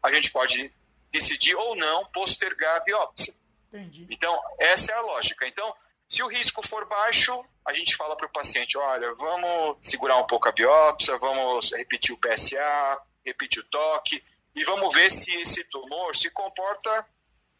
A 0.01 0.11
gente 0.11 0.31
pode 0.31 0.71
decidir 1.11 1.55
ou 1.55 1.75
não 1.75 2.05
postergar 2.11 2.77
a 2.77 2.83
biópsia. 2.83 3.33
Entendi. 3.67 4.07
Então, 4.09 4.39
essa 4.59 4.91
é 4.91 4.95
a 4.95 5.01
lógica. 5.01 5.47
Então, 5.47 5.71
se 6.07 6.21
o 6.23 6.27
risco 6.27 6.65
for 6.67 6.87
baixo, 6.87 7.33
a 7.65 7.73
gente 7.73 7.95
fala 7.95 8.15
para 8.15 8.27
o 8.27 8.31
paciente: 8.31 8.77
olha, 8.77 9.13
vamos 9.13 9.77
segurar 9.81 10.17
um 10.17 10.27
pouco 10.27 10.47
a 10.47 10.51
biópsia, 10.51 11.17
vamos 11.17 11.71
repetir 11.73 12.13
o 12.13 12.19
PSA, 12.19 12.97
repetir 13.25 13.61
o 13.61 13.69
toque, 13.69 14.21
e 14.55 14.63
vamos 14.63 14.93
ver 14.93 15.09
se 15.09 15.35
esse 15.37 15.67
tumor 15.69 16.15
se 16.15 16.29
comporta 16.31 17.05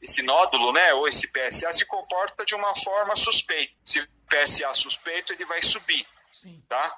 esse 0.04 0.22
nódulo, 0.22 0.74
né, 0.74 0.94
ou 0.96 1.08
esse 1.08 1.32
PSA 1.32 1.72
se 1.72 1.86
comporta 1.86 2.46
de 2.46 2.54
uma 2.54 2.76
forma 2.76 3.16
suspeita. 3.16 3.74
Se 3.86 4.02
o 4.02 4.08
PSA 4.28 4.74
suspeito, 4.74 5.32
ele 5.32 5.46
vai 5.46 5.64
subir, 5.64 6.06
Sim. 6.34 6.62
tá? 6.68 6.94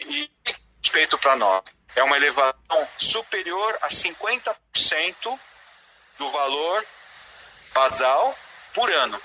E 0.00 0.28
feito 0.84 1.16
para 1.18 1.36
nós 1.36 1.62
é 1.94 2.02
uma 2.02 2.16
elevação 2.16 2.88
superior 2.98 3.78
a 3.82 3.88
50% 3.88 5.38
do 6.18 6.28
valor 6.30 6.84
basal 7.72 8.36
por 8.74 8.92
ano, 8.92 9.20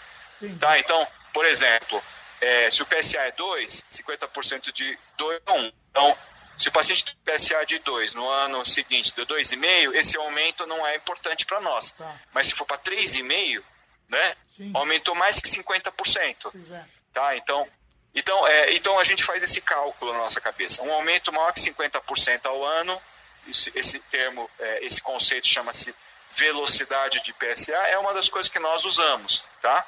tá? 0.59 0.77
Então, 0.77 1.07
por 1.33 1.45
exemplo, 1.45 2.01
é, 2.41 2.69
se 2.69 2.83
o 2.83 2.85
PSA 2.85 3.21
é 3.21 3.31
2, 3.31 3.85
50% 3.91 4.71
de 4.71 4.97
2 5.17 5.41
é 5.47 5.51
1. 5.51 5.71
Então, 5.89 6.17
se 6.59 6.67
o 6.67 6.71
paciente 6.73 7.05
tem 7.05 7.35
PSA 7.35 7.65
de 7.65 7.79
2 7.79 8.15
no 8.15 8.29
ano 8.29 8.65
seguinte 8.65 9.13
deu 9.15 9.25
2,5, 9.25 9.95
esse 9.95 10.17
aumento 10.17 10.67
não 10.67 10.85
é 10.85 10.97
importante 10.97 11.45
para 11.45 11.61
nós. 11.61 11.91
Tá. 11.91 12.19
Mas 12.33 12.47
se 12.47 12.53
for 12.53 12.65
para 12.65 12.77
3,5, 12.79 13.63
né, 14.09 14.35
aumentou 14.73 15.15
mais 15.15 15.39
que 15.39 15.47
50%. 15.47 16.51
É. 16.71 16.83
Tá? 17.13 17.37
Então, 17.37 17.65
então, 18.13 18.45
é, 18.45 18.73
então 18.73 18.99
a 18.99 19.05
gente 19.05 19.23
faz 19.23 19.41
esse 19.41 19.61
cálculo 19.61 20.11
na 20.11 20.19
nossa 20.19 20.41
cabeça. 20.41 20.83
Um 20.83 20.91
aumento 20.91 21.31
maior 21.31 21.53
que 21.53 21.61
50% 21.61 22.45
ao 22.45 22.65
ano, 22.65 23.01
esse, 23.47 23.71
esse 23.79 23.99
termo, 24.11 24.49
é, 24.59 24.85
esse 24.85 25.01
conceito 25.01 25.47
chama-se 25.47 25.95
velocidade 26.35 27.23
de 27.23 27.33
PSA, 27.33 27.75
é 27.87 27.97
uma 27.97 28.13
das 28.13 28.27
coisas 28.27 28.51
que 28.51 28.59
nós 28.59 28.83
usamos. 28.83 29.45
Tá? 29.61 29.85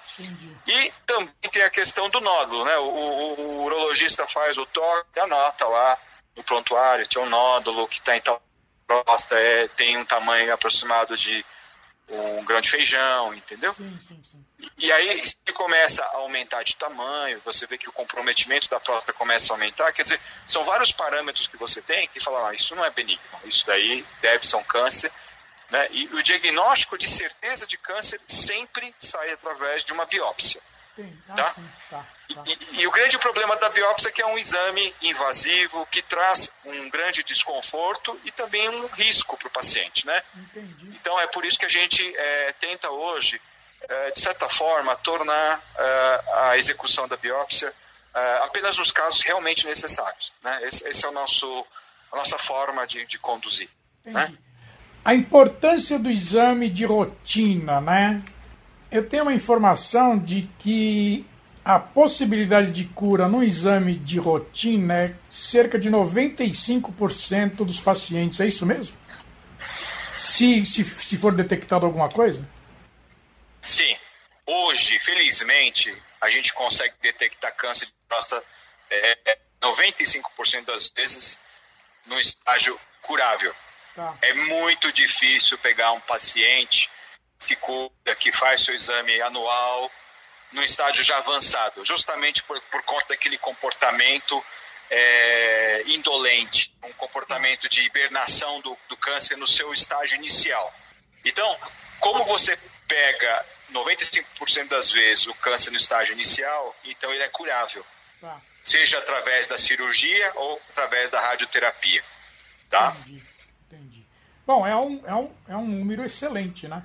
E 0.65 0.93
também 1.05 1.33
tem 1.51 1.63
a 1.63 1.69
questão 1.69 2.09
do 2.09 2.21
nódulo. 2.21 2.63
Né? 2.63 2.77
O, 2.77 2.83
o, 2.83 3.41
o 3.41 3.63
urologista 3.65 4.25
faz 4.25 4.57
o 4.57 4.65
toque, 4.67 5.19
anota 5.19 5.65
lá 5.67 5.99
no 6.35 6.43
prontuário, 6.43 7.07
tinha 7.07 7.23
um 7.23 7.29
nódulo 7.29 7.87
que 7.87 7.99
está 7.99 8.15
em 8.15 8.21
tal 8.21 8.41
próstata, 8.87 9.39
é, 9.39 9.67
tem 9.69 9.97
um 9.97 10.05
tamanho 10.05 10.53
aproximado 10.53 11.15
de 11.15 11.45
um 12.09 12.43
grão 12.43 12.59
de 12.59 12.69
feijão, 12.69 13.33
entendeu? 13.33 13.73
Sim, 13.73 13.99
sim, 14.05 14.21
sim. 14.23 14.45
E, 14.59 14.87
e 14.87 14.91
aí 14.91 15.25
se 15.25 15.35
começa 15.53 16.03
a 16.03 16.17
aumentar 16.17 16.63
de 16.63 16.75
tamanho, 16.75 17.41
você 17.45 17.65
vê 17.65 17.77
que 17.77 17.87
o 17.87 17.93
comprometimento 17.93 18.69
da 18.69 18.79
próstata 18.79 19.17
começa 19.17 19.53
a 19.53 19.55
aumentar, 19.55 19.93
quer 19.93 20.03
dizer, 20.03 20.19
são 20.45 20.63
vários 20.65 20.91
parâmetros 20.91 21.47
que 21.47 21.57
você 21.57 21.81
tem 21.81 22.07
que 22.09 22.19
falar, 22.19 22.49
ah, 22.49 22.53
isso 22.53 22.75
não 22.75 22.83
é 22.83 22.89
benigno, 22.89 23.23
isso 23.45 23.65
daí 23.65 24.05
deve 24.21 24.45
ser 24.45 24.57
um 24.57 24.63
câncer, 24.63 25.11
né? 25.69 25.87
E 25.91 26.05
o 26.07 26.21
diagnóstico 26.21 26.97
de 26.97 27.07
certeza 27.07 27.65
de 27.65 27.77
câncer 27.77 28.19
sempre 28.27 28.93
sai 28.99 29.31
através 29.31 29.83
de 29.83 29.93
uma 29.93 30.05
biópsia. 30.05 30.61
Ah, 31.29 31.35
tá? 31.35 31.55
tá, 31.89 32.05
tá. 32.33 32.43
E, 32.45 32.81
e, 32.81 32.87
o 32.87 32.91
grande 32.91 33.17
problema 33.17 33.55
da 33.57 33.69
biópsia 33.69 34.09
é 34.09 34.11
que 34.11 34.21
é 34.21 34.25
um 34.25 34.37
exame 34.37 34.93
invasivo 35.01 35.85
que 35.91 36.01
traz 36.01 36.59
um 36.65 36.89
grande 36.89 37.23
desconforto 37.23 38.19
e 38.25 38.31
também 38.31 38.67
um 38.69 38.87
risco 38.87 39.37
para 39.37 39.47
o 39.47 39.51
paciente, 39.51 40.05
né? 40.05 40.23
Entendi. 40.35 40.87
Então 40.99 41.19
é 41.19 41.27
por 41.27 41.45
isso 41.45 41.57
que 41.57 41.65
a 41.65 41.69
gente 41.69 42.01
é, 42.15 42.53
tenta 42.59 42.89
hoje, 42.89 43.39
é, 43.87 44.11
de 44.11 44.19
certa 44.19 44.49
forma, 44.49 44.95
tornar 44.97 45.61
é, 45.77 46.21
a 46.47 46.57
execução 46.57 47.07
da 47.07 47.17
biópsia 47.17 47.73
é, 48.13 48.37
apenas 48.43 48.77
nos 48.77 48.91
casos 48.91 49.21
realmente 49.21 49.65
necessários. 49.65 50.33
Né? 50.43 50.59
Esse, 50.63 50.87
esse 50.87 51.05
é 51.05 51.09
o 51.09 51.13
nosso, 51.13 51.65
a 52.11 52.17
nossa 52.17 52.37
forma 52.37 52.85
de, 52.85 53.05
de 53.05 53.17
conduzir. 53.17 53.69
Né? 54.03 54.33
A 55.03 55.15
importância 55.15 55.97
do 55.97 56.09
exame 56.09 56.69
de 56.69 56.85
rotina, 56.85 57.81
né? 57.81 58.23
Eu 58.91 59.07
tenho 59.07 59.23
uma 59.23 59.33
informação 59.33 60.19
de 60.19 60.49
que 60.59 61.25
a 61.63 61.79
possibilidade 61.79 62.71
de 62.71 62.85
cura 62.85 63.27
no 63.27 63.43
exame 63.43 63.95
de 63.95 64.17
rotina 64.17 65.05
é 65.05 65.15
cerca 65.29 65.79
de 65.79 65.89
95% 65.89 67.57
dos 67.57 67.79
pacientes, 67.79 68.39
é 68.39 68.47
isso 68.47 68.65
mesmo? 68.65 68.97
Se, 69.57 70.65
se, 70.65 70.83
se 70.83 71.17
for 71.17 71.33
detectado 71.35 71.85
alguma 71.85 72.09
coisa? 72.09 72.47
Sim. 73.61 73.95
Hoje, 74.45 74.99
felizmente, 74.99 75.95
a 76.19 76.29
gente 76.29 76.51
consegue 76.53 76.95
detectar 77.01 77.55
câncer 77.55 77.85
de 77.85 77.93
próstata 78.09 78.43
é, 78.89 79.37
95% 79.61 80.65
das 80.65 80.89
vezes 80.89 81.39
no 82.07 82.19
estágio 82.19 82.77
curável. 83.03 83.53
Tá. 83.95 84.17
É 84.21 84.33
muito 84.33 84.91
difícil 84.91 85.57
pegar 85.59 85.91
um 85.91 85.99
paciente 86.01 86.89
se 87.41 87.55
cura, 87.55 88.15
que 88.19 88.31
faz 88.31 88.61
seu 88.61 88.75
exame 88.75 89.19
anual 89.21 89.91
no 90.53 90.63
estágio 90.63 91.03
já 91.03 91.17
avançado, 91.17 91.83
justamente 91.83 92.43
por, 92.43 92.59
por 92.61 92.83
conta 92.83 93.07
daquele 93.09 93.37
comportamento 93.37 94.43
é, 94.89 95.83
indolente, 95.87 96.75
um 96.83 96.93
comportamento 96.93 97.67
de 97.67 97.81
hibernação 97.81 98.59
do, 98.61 98.77
do 98.89 98.97
câncer 98.97 99.37
no 99.37 99.47
seu 99.47 99.73
estágio 99.73 100.17
inicial. 100.17 100.71
Então, 101.25 101.57
como 101.99 102.23
você 102.25 102.57
pega 102.87 103.45
95% 103.71 104.67
das 104.67 104.91
vezes 104.91 105.27
o 105.27 105.33
câncer 105.35 105.71
no 105.71 105.77
estágio 105.77 106.13
inicial, 106.13 106.75
então 106.85 107.11
ele 107.11 107.23
é 107.23 107.29
curável. 107.29 107.85
Tá. 108.19 108.39
Seja 108.61 108.99
através 108.99 109.47
da 109.47 109.57
cirurgia 109.57 110.31
ou 110.35 110.61
através 110.71 111.09
da 111.09 111.19
radioterapia. 111.19 112.03
Tá? 112.69 112.93
Entendi, 112.99 113.23
entendi. 113.65 114.05
Bom, 114.45 114.67
é 114.67 114.75
um, 114.75 115.07
é, 115.07 115.15
um, 115.15 115.35
é 115.47 115.55
um 115.55 115.67
número 115.67 116.03
excelente, 116.03 116.67
né? 116.67 116.83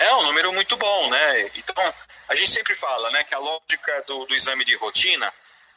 É 0.00 0.14
um 0.14 0.22
número 0.22 0.52
muito 0.52 0.76
bom, 0.78 1.10
né? 1.10 1.50
Então, 1.56 1.94
a 2.28 2.34
gente 2.34 2.50
sempre 2.50 2.74
fala 2.74 3.10
né, 3.10 3.22
que 3.22 3.34
a 3.34 3.38
lógica 3.38 4.02
do, 4.06 4.24
do 4.24 4.34
exame 4.34 4.64
de 4.64 4.74
rotina 4.76 5.30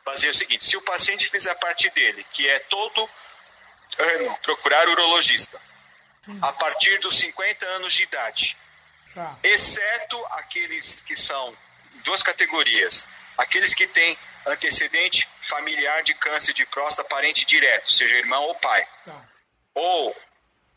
fazia 0.05 0.31
o 0.31 0.33
seguinte: 0.33 0.63
se 0.63 0.77
o 0.77 0.81
paciente 0.81 1.29
fizer 1.29 1.53
parte 1.55 1.89
dele, 1.89 2.25
que 2.31 2.47
é 2.47 2.59
todo 2.59 3.09
ano 3.99 4.37
procurar 4.41 4.87
urologista, 4.87 5.59
a 6.41 6.53
partir 6.53 6.99
dos 6.99 7.17
50 7.19 7.65
anos 7.65 7.93
de 7.93 8.03
idade, 8.03 8.55
tá. 9.13 9.37
exceto 9.43 10.25
aqueles 10.31 11.01
que 11.01 11.17
são 11.17 11.55
duas 12.05 12.23
categorias, 12.23 13.05
aqueles 13.37 13.75
que 13.75 13.87
têm 13.87 14.17
antecedente 14.45 15.27
familiar 15.41 16.01
de 16.03 16.13
câncer 16.13 16.53
de 16.53 16.65
próstata 16.67 17.09
parente 17.09 17.45
direto, 17.45 17.91
seja 17.91 18.15
irmão 18.15 18.43
ou 18.43 18.55
pai, 18.55 18.87
tá. 19.05 19.21
ou 19.73 20.15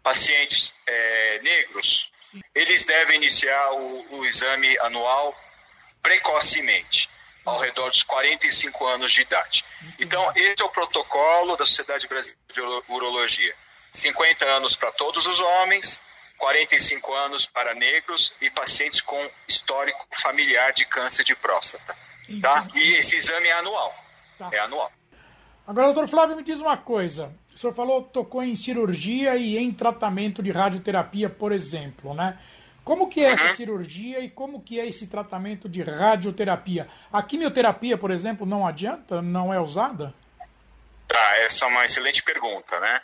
pacientes 0.02 0.74
é, 0.86 1.40
negros, 1.42 2.10
eles 2.54 2.84
devem 2.86 3.16
iniciar 3.16 3.72
o, 3.72 4.18
o 4.18 4.26
exame 4.26 4.78
anual 4.78 5.34
precocemente, 6.02 7.08
ao 7.44 7.60
redor 7.60 7.90
dos 7.90 8.02
45 8.02 8.86
anos 8.86 9.12
de 9.12 9.22
idade. 9.22 9.64
Então, 10.00 10.32
esse 10.34 10.60
é 10.60 10.64
o 10.64 10.68
protocolo 10.68 11.56
da 11.56 11.64
Sociedade 11.64 12.08
Brasileira 12.08 12.42
de 12.52 12.60
Urologia. 12.92 13.54
50 13.92 14.44
anos 14.44 14.76
para 14.76 14.90
todos 14.92 15.26
os 15.26 15.40
homens, 15.40 16.02
45 16.38 17.14
anos 17.14 17.46
para 17.46 17.74
negros 17.74 18.34
e 18.40 18.50
pacientes 18.50 19.00
com 19.00 19.30
histórico 19.48 20.06
familiar 20.20 20.72
de 20.72 20.84
câncer 20.84 21.24
de 21.24 21.34
próstata. 21.36 21.94
Tá? 22.42 22.66
E 22.74 22.94
esse 22.94 23.16
exame 23.16 23.46
é 23.46 23.52
anual. 23.52 23.94
Tá. 24.38 24.50
É 24.52 24.58
anual. 24.58 24.90
Agora, 25.66 25.86
doutor 25.92 26.08
Flávio, 26.08 26.36
me 26.36 26.42
diz 26.42 26.60
uma 26.60 26.76
coisa. 26.76 27.32
O 27.56 27.58
senhor 27.58 27.72
falou, 27.72 28.02
tocou 28.02 28.42
em 28.42 28.54
cirurgia 28.54 29.34
e 29.34 29.56
em 29.56 29.72
tratamento 29.72 30.42
de 30.42 30.50
radioterapia, 30.50 31.30
por 31.30 31.52
exemplo, 31.52 32.12
né? 32.12 32.38
Como 32.84 33.08
que 33.08 33.24
é 33.24 33.30
essa 33.30 33.44
uhum. 33.44 33.56
cirurgia 33.56 34.20
e 34.20 34.28
como 34.28 34.62
que 34.62 34.78
é 34.78 34.86
esse 34.86 35.06
tratamento 35.06 35.66
de 35.66 35.82
radioterapia? 35.82 36.86
A 37.10 37.22
quimioterapia, 37.22 37.96
por 37.96 38.10
exemplo, 38.10 38.44
não 38.44 38.66
adianta? 38.66 39.22
Não 39.22 39.54
é 39.54 39.58
usada? 39.58 40.12
Tá, 41.08 41.36
essa 41.38 41.64
é 41.64 41.68
uma 41.68 41.86
excelente 41.86 42.22
pergunta, 42.22 42.78
né? 42.78 43.00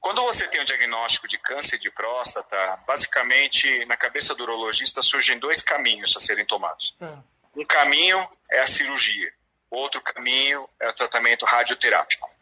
Quando 0.00 0.22
você 0.22 0.48
tem 0.48 0.60
um 0.60 0.64
diagnóstico 0.64 1.28
de 1.28 1.38
câncer 1.38 1.78
de 1.78 1.88
próstata, 1.92 2.56
basicamente 2.88 3.86
na 3.86 3.96
cabeça 3.96 4.34
do 4.34 4.42
urologista 4.42 5.02
surgem 5.02 5.38
dois 5.38 5.62
caminhos 5.62 6.16
a 6.16 6.20
serem 6.20 6.44
tomados. 6.44 6.96
É. 7.00 7.12
Um 7.56 7.64
caminho 7.64 8.18
é 8.50 8.58
a 8.58 8.66
cirurgia, 8.66 9.32
outro 9.70 10.00
caminho 10.00 10.68
é 10.80 10.88
o 10.88 10.92
tratamento 10.92 11.46
radioterápico. 11.46 12.33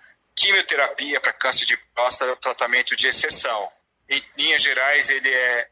Quimioterapia 0.42 1.20
para 1.20 1.32
câncer 1.34 1.66
de 1.66 1.76
próstata 1.94 2.32
é 2.32 2.34
um 2.34 2.36
tratamento 2.36 2.96
de 2.96 3.06
exceção. 3.06 3.70
Em 4.08 4.20
linhas 4.36 4.60
gerais, 4.60 5.08
ele 5.08 5.32
é 5.32 5.68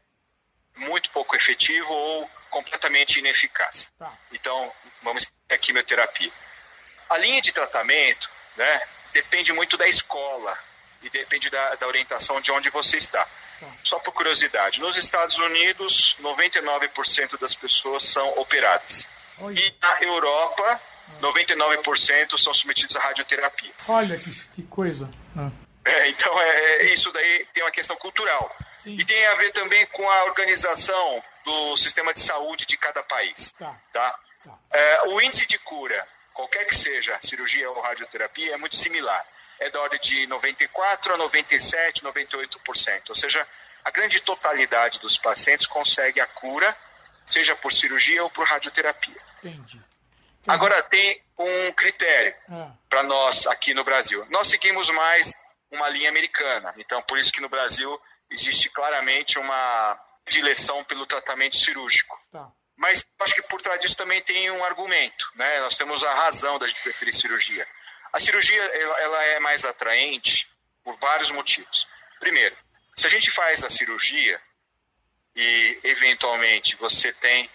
muito 0.77 1.09
pouco 1.09 1.35
efetivo 1.35 1.93
ou 1.93 2.29
completamente 2.49 3.19
ineficaz. 3.19 3.91
Tá. 3.99 4.09
Então, 4.31 4.71
vamos 5.01 5.29
a 5.49 5.57
quimioterapia. 5.57 6.31
A 7.09 7.17
linha 7.17 7.41
de 7.41 7.51
tratamento 7.51 8.29
né, 8.55 8.81
depende 9.11 9.51
muito 9.51 9.75
da 9.75 9.89
escola 9.89 10.57
e 11.01 11.09
depende 11.09 11.49
da, 11.49 11.75
da 11.75 11.87
orientação 11.87 12.39
de 12.39 12.49
onde 12.53 12.69
você 12.69 12.95
está. 12.95 13.27
Tá. 13.59 13.67
Só 13.83 13.99
por 13.99 14.13
curiosidade, 14.13 14.79
nos 14.79 14.95
Estados 14.95 15.37
Unidos, 15.37 16.15
99% 16.21 17.37
das 17.37 17.55
pessoas 17.55 18.05
são 18.05 18.39
operadas. 18.39 19.09
E 19.53 19.73
na 19.81 20.01
Europa, 20.03 20.81
99% 21.19 22.37
são 22.37 22.53
submetidos 22.53 22.95
à 22.95 22.99
radioterapia. 22.99 23.71
Olha 23.87 24.17
que, 24.17 24.29
que 24.31 24.63
coisa. 24.63 25.09
Ah. 25.35 25.49
É, 25.83 26.09
então, 26.09 26.39
é, 26.39 26.49
é, 26.49 26.93
isso 26.93 27.11
daí 27.11 27.45
tem 27.53 27.63
uma 27.63 27.71
questão 27.71 27.95
cultural. 27.97 28.49
Sim. 28.83 28.95
E 28.95 29.05
tem 29.05 29.25
a 29.27 29.35
ver 29.35 29.51
também 29.51 29.85
com 29.87 30.09
a 30.09 30.23
organização 30.25 31.23
do 31.45 31.77
sistema 31.77 32.13
de 32.13 32.19
saúde 32.19 32.65
de 32.65 32.77
cada 32.77 33.01
país. 33.03 33.51
Tá. 33.51 33.75
Tá? 33.91 34.19
tá. 34.43 34.57
É, 34.71 35.07
o 35.09 35.21
índice 35.21 35.47
de 35.47 35.57
cura, 35.59 36.07
qualquer 36.33 36.65
que 36.65 36.75
seja, 36.75 37.17
cirurgia 37.21 37.69
ou 37.69 37.81
radioterapia, 37.81 38.53
é 38.53 38.57
muito 38.57 38.75
similar. 38.75 39.23
É 39.59 39.69
da 39.69 39.79
ordem 39.81 39.99
de 39.99 40.27
94% 40.27 41.13
a 41.13 41.17
97%, 41.17 42.01
98%. 42.01 43.09
Ou 43.09 43.15
seja, 43.15 43.47
a 43.83 43.91
grande 43.91 44.19
totalidade 44.21 44.99
dos 44.99 45.17
pacientes 45.17 45.67
consegue 45.67 46.19
a 46.19 46.25
cura, 46.25 46.75
seja 47.25 47.55
por 47.55 47.71
cirurgia 47.71 48.23
ou 48.23 48.29
por 48.29 48.47
radioterapia. 48.47 49.21
Entendi. 49.43 49.81
Agora 50.47 50.81
tem 50.83 51.21
um 51.37 51.73
critério 51.73 52.33
ah. 52.49 52.71
para 52.89 53.03
nós 53.03 53.47
aqui 53.47 53.73
no 53.73 53.83
Brasil. 53.83 54.25
Nós 54.29 54.47
seguimos 54.47 54.89
mais 54.89 55.33
uma 55.69 55.87
linha 55.89 56.09
americana. 56.09 56.73
Então, 56.77 57.01
por 57.03 57.17
isso 57.17 57.31
que 57.31 57.41
no 57.41 57.49
Brasil 57.49 57.99
existe 58.29 58.69
claramente 58.69 59.37
uma 59.37 59.99
direção 60.27 60.83
pelo 60.85 61.05
tratamento 61.05 61.55
cirúrgico. 61.55 62.17
Tá. 62.31 62.51
Mas 62.77 63.05
acho 63.19 63.35
que 63.35 63.43
por 63.43 63.61
trás 63.61 63.79
disso 63.79 63.95
também 63.95 64.21
tem 64.21 64.49
um 64.51 64.63
argumento. 64.63 65.31
Né? 65.35 65.59
Nós 65.59 65.75
temos 65.75 66.03
a 66.03 66.13
razão 66.13 66.57
da 66.57 66.67
gente 66.67 66.81
preferir 66.81 67.13
cirurgia. 67.13 67.67
A 68.13 68.19
cirurgia 68.19 68.61
ela 68.61 69.23
é 69.25 69.39
mais 69.39 69.63
atraente 69.63 70.47
por 70.83 70.97
vários 70.97 71.31
motivos. 71.31 71.87
Primeiro, 72.19 72.55
se 72.95 73.07
a 73.07 73.09
gente 73.09 73.31
faz 73.31 73.63
a 73.63 73.69
cirurgia 73.69 74.39
e 75.35 75.79
eventualmente 75.83 76.75
você 76.75 77.13
tem 77.13 77.49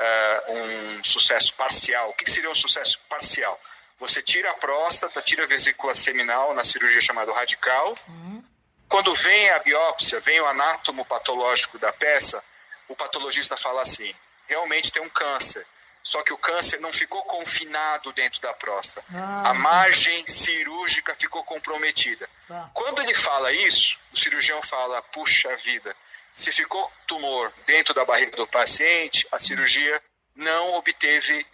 uh, 0.00 0.52
um 0.52 1.04
sucesso 1.04 1.54
parcial. 1.54 2.08
O 2.10 2.14
que 2.14 2.30
seria 2.30 2.50
um 2.50 2.54
sucesso 2.54 3.00
parcial? 3.08 3.58
Você 3.98 4.22
tira 4.22 4.50
a 4.50 4.54
próstata, 4.54 5.22
tira 5.22 5.44
a 5.44 5.46
vesícula 5.46 5.94
seminal 5.94 6.52
na 6.54 6.64
cirurgia 6.64 7.00
chamada 7.00 7.32
radical. 7.32 7.94
Uhum. 8.08 8.44
Quando 8.88 9.14
vem 9.14 9.50
a 9.50 9.58
biópsia, 9.60 10.20
vem 10.20 10.40
o 10.40 10.46
anátomo 10.46 11.04
patológico 11.04 11.78
da 11.78 11.92
peça, 11.92 12.42
o 12.88 12.96
patologista 12.96 13.56
fala 13.56 13.82
assim: 13.82 14.12
realmente 14.48 14.92
tem 14.92 15.02
um 15.02 15.08
câncer. 15.08 15.64
Só 16.02 16.22
que 16.22 16.34
o 16.34 16.38
câncer 16.38 16.80
não 16.80 16.92
ficou 16.92 17.22
confinado 17.22 18.12
dentro 18.12 18.38
da 18.42 18.52
próstata. 18.52 19.06
Ah, 19.14 19.50
a 19.50 19.54
margem 19.54 20.26
cirúrgica 20.26 21.14
ficou 21.14 21.42
comprometida. 21.44 22.28
Tá. 22.46 22.70
Quando 22.74 23.00
ele 23.00 23.14
fala 23.14 23.50
isso, 23.52 23.98
o 24.12 24.16
cirurgião 24.18 24.60
fala: 24.60 25.00
puxa 25.00 25.56
vida, 25.56 25.96
se 26.34 26.50
ficou 26.50 26.92
tumor 27.06 27.52
dentro 27.64 27.94
da 27.94 28.04
barriga 28.04 28.36
do 28.36 28.46
paciente, 28.48 29.26
a 29.30 29.38
cirurgia 29.38 30.02
não 30.34 30.74
obteve 30.74 31.46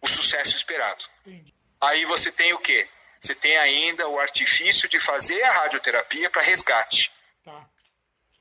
o 0.00 0.08
sucesso 0.08 0.56
esperado. 0.56 1.04
Aí 1.78 2.06
você 2.06 2.32
tem 2.32 2.54
o 2.54 2.58
quê? 2.58 2.88
Você 3.20 3.34
tem 3.34 3.56
ainda 3.58 4.08
o 4.08 4.18
artifício 4.18 4.88
de 4.88 4.98
fazer 4.98 5.40
a 5.44 5.52
radioterapia 5.52 6.30
para 6.30 6.42
resgate. 6.42 7.12
Tá. 7.44 7.66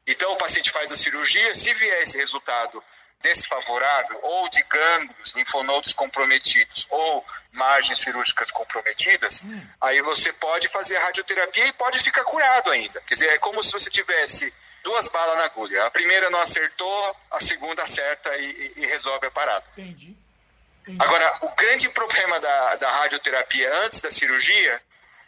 Então 0.07 0.31
o 0.31 0.37
paciente 0.37 0.71
faz 0.71 0.91
a 0.91 0.95
cirurgia, 0.95 1.53
se 1.53 1.73
vier 1.73 2.01
esse 2.01 2.17
resultado 2.17 2.81
desfavorável 3.21 4.19
ou 4.23 4.49
de 4.49 4.63
gânglios, 4.63 5.33
linfonodos 5.33 5.93
comprometidos 5.93 6.87
ou 6.89 7.25
margens 7.51 7.99
cirúrgicas 7.99 8.49
comprometidas, 8.49 9.41
hum. 9.43 9.67
aí 9.81 10.01
você 10.01 10.33
pode 10.33 10.67
fazer 10.69 10.97
a 10.97 11.03
radioterapia 11.03 11.67
e 11.67 11.73
pode 11.73 11.99
ficar 11.99 12.23
curado 12.23 12.71
ainda. 12.71 12.99
Quer 13.01 13.13
dizer, 13.13 13.27
é 13.27 13.37
como 13.37 13.61
se 13.61 13.71
você 13.71 13.91
tivesse 13.91 14.51
duas 14.83 15.07
balas 15.09 15.37
na 15.37 15.45
agulha. 15.45 15.85
A 15.85 15.91
primeira 15.91 16.29
não 16.29 16.39
acertou, 16.39 17.15
a 17.31 17.39
segunda 17.39 17.83
acerta 17.83 18.35
e, 18.37 18.73
e 18.77 18.85
resolve 18.85 19.27
a 19.27 19.31
parada. 19.31 19.65
Entendi. 19.77 20.17
Entendi. 20.81 20.97
Agora, 20.99 21.37
o 21.41 21.49
grande 21.55 21.89
problema 21.89 22.39
da, 22.39 22.75
da 22.75 22.91
radioterapia 22.91 23.73
antes 23.85 24.01
da 24.01 24.09
cirurgia 24.09 24.81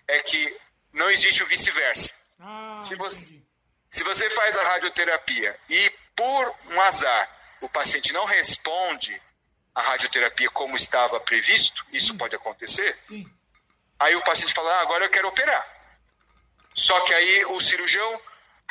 é 0.07 0.19
que 0.19 0.57
não 0.91 1.09
existe 1.09 1.43
o 1.43 1.45
vice-versa. 1.45 2.11
Ah, 2.39 2.79
se, 2.81 2.95
você, 2.95 3.41
se 3.89 4.03
você 4.03 4.29
faz 4.31 4.57
a 4.57 4.63
radioterapia 4.63 5.55
e, 5.69 5.91
por 6.15 6.55
um 6.71 6.81
azar, 6.81 7.29
o 7.61 7.69
paciente 7.69 8.11
não 8.11 8.25
responde 8.25 9.21
à 9.73 9.81
radioterapia 9.81 10.49
como 10.49 10.75
estava 10.75 11.19
previsto, 11.19 11.85
isso 11.91 12.15
pode 12.17 12.35
acontecer, 12.35 12.95
Sim. 13.07 13.23
aí 13.99 14.15
o 14.15 14.23
paciente 14.23 14.53
fala, 14.53 14.71
ah, 14.77 14.81
agora 14.81 15.05
eu 15.05 15.09
quero 15.09 15.27
operar. 15.27 15.65
Só 16.73 16.99
que 17.01 17.13
aí 17.13 17.45
o 17.45 17.59
cirurgião 17.59 18.21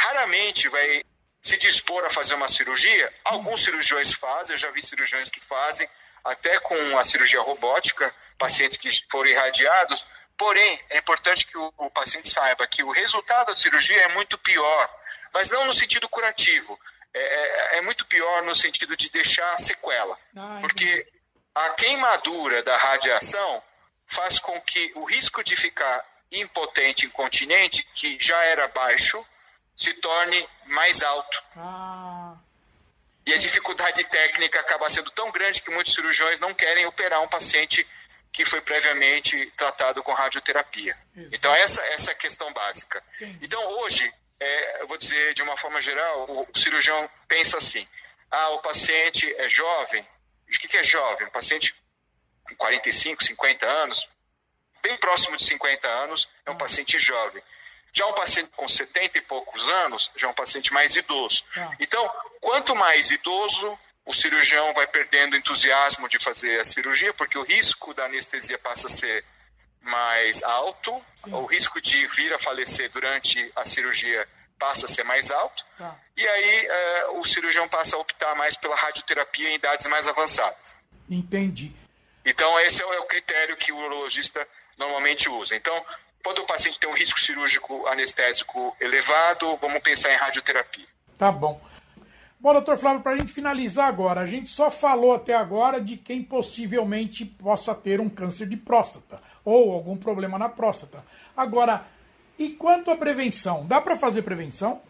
raramente 0.03 0.69
vai 0.69 1.05
se 1.41 1.57
dispor 1.59 2.05
a 2.05 2.11
fazer 2.11 2.35
uma 2.35 2.49
cirurgia. 2.49 3.13
Alguns 3.25 3.65
cirurgiões 3.65 4.13
fazem, 4.13 4.55
eu 4.55 4.59
já 4.59 4.71
vi 4.71 4.83
cirurgiões 4.83 5.31
que 5.31 5.41
fazem, 5.45 5.89
até 6.25 6.59
com 6.61 6.99
a 6.99 7.05
cirurgia 7.05 7.41
robótica, 7.41 8.13
pacientes 8.39 8.77
que 8.77 8.91
foram 9.11 9.31
irradiados. 9.31 10.05
Porém, 10.37 10.81
é 10.91 10.99
importante 10.99 11.47
que 11.47 11.57
o, 11.57 11.73
o 11.77 11.91
paciente 11.91 12.29
saiba 12.29 12.67
que 12.67 12.83
o 12.83 12.91
resultado 12.91 13.49
da 13.49 13.55
cirurgia 13.55 14.01
é 14.03 14.09
muito 14.09 14.39
pior, 14.39 14.91
mas 15.33 15.51
não 15.51 15.65
no 15.67 15.73
sentido 15.73 16.09
curativo. 16.09 16.79
É, 17.15 17.21
é, 17.21 17.79
é 17.79 17.81
muito 17.83 18.07
pior 18.07 18.43
no 18.43 18.55
sentido 18.55 18.97
de 18.97 19.11
deixar 19.11 19.59
sequela. 19.59 20.19
Ah, 20.37 20.59
porque 20.61 21.07
a 21.55 21.71
queimadura 21.71 22.63
da 22.63 22.77
radiação 22.77 23.63
faz 24.07 24.39
com 24.39 24.59
que 24.63 24.93
o 24.95 25.05
risco 25.05 25.45
de 25.45 25.57
ficar 25.57 26.03
impotente, 26.31 27.05
incontinente, 27.05 27.85
que 27.95 28.17
já 28.19 28.43
era 28.45 28.67
baixo, 28.69 29.25
se 29.83 29.95
torne 29.95 30.49
mais 30.67 31.03
alto. 31.03 31.43
Ah. 31.57 32.37
E 33.27 33.33
a 33.33 33.39
dificuldade 33.39 34.05
técnica 34.05 34.61
acaba 34.61 34.89
sendo 34.89 35.11
tão 35.11 35.31
grande 35.31 35.63
que 35.63 35.71
muitos 35.71 35.95
cirurgiões 35.95 36.41
não 36.41 36.53
querem 36.55 36.87
operar 36.87 37.23
um 37.23 37.29
paciente 37.29 37.87
que 38.33 38.45
foi 38.45 38.61
previamente 38.63 39.47
tratado 39.57 40.03
com 40.03 40.13
radioterapia. 40.13 40.97
Exato. 41.15 41.37
Então, 41.37 41.55
essa, 41.55 41.83
essa 41.87 42.11
é 42.13 42.15
a 42.15 42.19
questão 42.19 42.53
básica. 42.53 43.03
Sim. 43.19 43.39
Então, 43.43 43.63
hoje, 43.81 44.11
é, 44.41 44.83
eu 44.83 44.87
vou 44.89 44.97
dizer 44.97 45.35
de 45.35 45.43
uma 45.43 45.57
forma 45.57 45.81
geral, 45.81 46.25
o, 46.29 46.43
o, 46.43 46.59
cirurgião 46.59 47.11
pensa 47.29 47.59
assim: 47.59 47.87
ah, 48.31 48.51
o 48.51 48.59
paciente 48.61 49.33
é 49.39 49.49
jovem. 49.49 50.03
O 50.49 50.59
que, 50.59 50.69
que 50.69 50.79
é 50.79 50.83
jovem? 50.83 51.27
Um 51.27 51.31
paciente 51.31 51.75
com 52.49 52.57
45, 52.57 53.23
50 53.23 53.67
anos, 53.67 54.09
bem 54.83 54.97
próximo 54.97 55.37
de 55.37 55.45
50 55.45 55.89
anos, 55.89 56.29
é 56.47 56.51
um 56.51 56.55
ah. 56.55 56.59
paciente 56.59 56.99
jovem. 56.99 57.43
Já 57.93 58.07
um 58.07 58.15
paciente 58.15 58.51
com 58.57 58.67
70 58.67 59.19
e 59.19 59.21
poucos 59.23 59.63
anos, 59.85 60.11
já 60.17 60.27
é 60.27 60.31
um 60.31 60.35
paciente 60.35 60.73
mais 60.73 60.97
idoso. 60.97 61.45
Ah. 61.57 61.71
Então, 61.79 62.11
quanto 62.41 62.75
mais 62.75 63.11
idoso, 63.11 63.79
o 64.07 64.13
cirurgião 64.13 64.73
vai 64.73 64.87
perdendo 64.87 65.37
entusiasmo 65.37 66.09
de 66.09 66.19
fazer 66.19 66.59
a 66.59 66.65
cirurgia, 66.65 67.13
porque 67.15 67.39
o 67.39 67.43
risco 67.43 67.93
da 67.95 68.07
anestesia 68.07 68.59
passa 68.59 68.87
a 68.87 68.91
ser 68.91 69.25
mais 69.83 70.43
alto, 70.43 70.91
Sim. 71.25 71.35
o 71.35 71.45
risco 71.45 71.81
de 71.81 72.07
vir 72.07 72.33
a 72.33 72.39
falecer 72.39 72.91
durante 72.91 73.53
a 73.57 73.65
cirurgia 73.65 74.27
passa 74.59 74.87
a 74.87 74.89
ser 74.89 75.03
mais 75.03 75.31
alto, 75.33 75.65
tá. 75.77 75.99
e 76.17 76.27
aí 76.27 76.69
uh, 76.69 77.19
o 77.19 77.25
cirurgião 77.25 77.69
passa 77.69 77.97
a 77.97 77.99
optar 77.99 78.37
mais 78.37 78.57
pela 78.57 78.77
radioterapia 78.77 79.49
em 79.51 79.55
idades 79.57 79.87
mais 79.87 80.07
avançadas. 80.07 80.77
Entendi. 81.11 81.75
Então, 82.25 82.61
esse 82.61 82.81
é 82.81 83.01
o 83.01 83.07
critério 83.07 83.57
que 83.57 83.73
o 83.73 83.77
urologista 83.77 84.47
normalmente 84.79 85.29
usa. 85.29 85.57
Então, 85.57 85.85
quando 86.23 86.39
o 86.39 86.47
paciente 86.47 86.79
tem 86.79 86.89
um 86.89 86.95
risco 86.95 87.21
cirúrgico 87.21 87.87
anestésico 87.89 88.77
elevado, 88.81 89.57
vamos 89.57 89.83
pensar 89.83 90.13
em 90.13 90.17
radioterapia. 90.17 90.87
Tá 91.19 91.31
bom. 91.31 91.61
Bom, 92.39 92.53
doutor 92.55 92.77
Flávio, 92.77 93.03
para 93.03 93.13
a 93.13 93.19
gente 93.19 93.33
finalizar 93.33 93.87
agora, 93.87 94.21
a 94.21 94.27
gente 94.27 94.49
só 94.49 94.69
falou 94.69 95.15
até 95.15 95.33
agora 95.33 95.81
de 95.81 95.97
quem 95.97 96.23
possivelmente 96.23 97.25
possa 97.25 97.73
ter 97.73 98.01
um 98.01 98.11
câncer 98.11 98.49
de 98.49 98.57
próstata 98.57 99.23
ou 99.45 99.73
algum 99.73 99.97
problema 99.97 100.39
na 100.39 100.49
próstata. 100.49 101.05
Agora, 101.37 101.87
e 102.37 102.51
quanto 102.51 102.91
à 102.91 102.97
prevenção? 102.97 103.65
Dá 103.65 103.81
para 103.81 103.97
fazer 103.97 104.23
prevenção? 104.23 104.83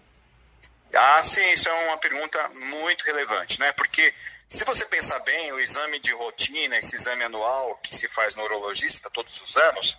Ah, 0.95 1.21
sim, 1.21 1.47
isso 1.51 1.68
é 1.68 1.88
uma 1.88 1.99
pergunta 1.99 2.38
muito 2.71 3.05
relevante, 3.05 3.61
né? 3.61 3.73
Porque 3.73 4.14
se 4.49 4.64
você 4.64 4.87
pensar 4.87 5.18
bem, 5.21 5.53
o 5.53 5.61
exame 5.61 5.99
de 5.99 6.12
rotina, 6.12 6.79
esse 6.79 6.97
exame 6.97 7.25
anual 7.25 7.79
que 7.83 7.95
se 7.95 8.09
faz 8.09 8.35
no 8.35 8.45
urologista 8.45 9.11
todos 9.11 9.40
os 9.42 9.57
anos, 9.57 9.99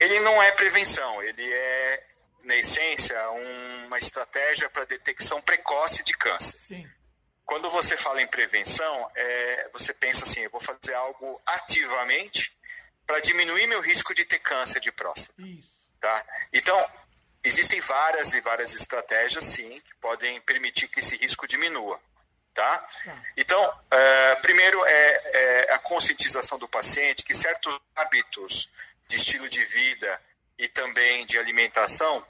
ele 0.00 0.20
não 0.20 0.42
é 0.42 0.52
prevenção, 0.52 1.22
ele 1.22 1.52
é, 1.52 2.06
na 2.44 2.56
essência, 2.56 3.16
uma 3.86 3.98
estratégia 3.98 4.68
para 4.70 4.84
detecção 4.84 5.40
precoce 5.42 6.02
de 6.04 6.12
câncer. 6.14 6.58
Sim. 6.58 6.90
Quando 7.44 7.68
você 7.70 7.96
fala 7.96 8.22
em 8.22 8.26
prevenção, 8.26 9.10
é, 9.14 9.68
você 9.72 9.92
pensa 9.94 10.24
assim, 10.24 10.40
eu 10.40 10.50
vou 10.50 10.60
fazer 10.60 10.94
algo 10.94 11.40
ativamente 11.46 12.56
para 13.06 13.20
diminuir 13.20 13.66
meu 13.66 13.80
risco 13.80 14.14
de 14.14 14.24
ter 14.24 14.38
câncer 14.38 14.80
de 14.80 14.90
próstata. 14.90 15.42
Isso. 15.42 15.70
Tá? 16.00 16.24
Então, 16.52 16.86
existem 17.42 17.80
várias 17.80 18.32
e 18.32 18.40
várias 18.40 18.74
estratégias, 18.74 19.44
sim, 19.44 19.80
que 19.80 19.94
podem 20.00 20.40
permitir 20.42 20.88
que 20.88 21.00
esse 21.00 21.16
risco 21.16 21.46
diminua. 21.46 22.00
Tá? 22.54 22.78
tá. 22.78 23.22
Então, 23.36 23.62
uh, 23.68 24.42
primeiro 24.42 24.84
é, 24.86 24.90
é, 24.92 25.72
a 25.74 25.78
conscientização 25.80 26.58
do 26.58 26.68
paciente 26.68 27.24
que 27.24 27.34
certos 27.34 27.78
hábitos 27.96 28.70
de 29.08 29.16
estilo 29.16 29.48
de 29.48 29.64
vida 29.64 30.20
e 30.58 30.68
também 30.68 31.26
de 31.26 31.38
alimentação 31.38 32.24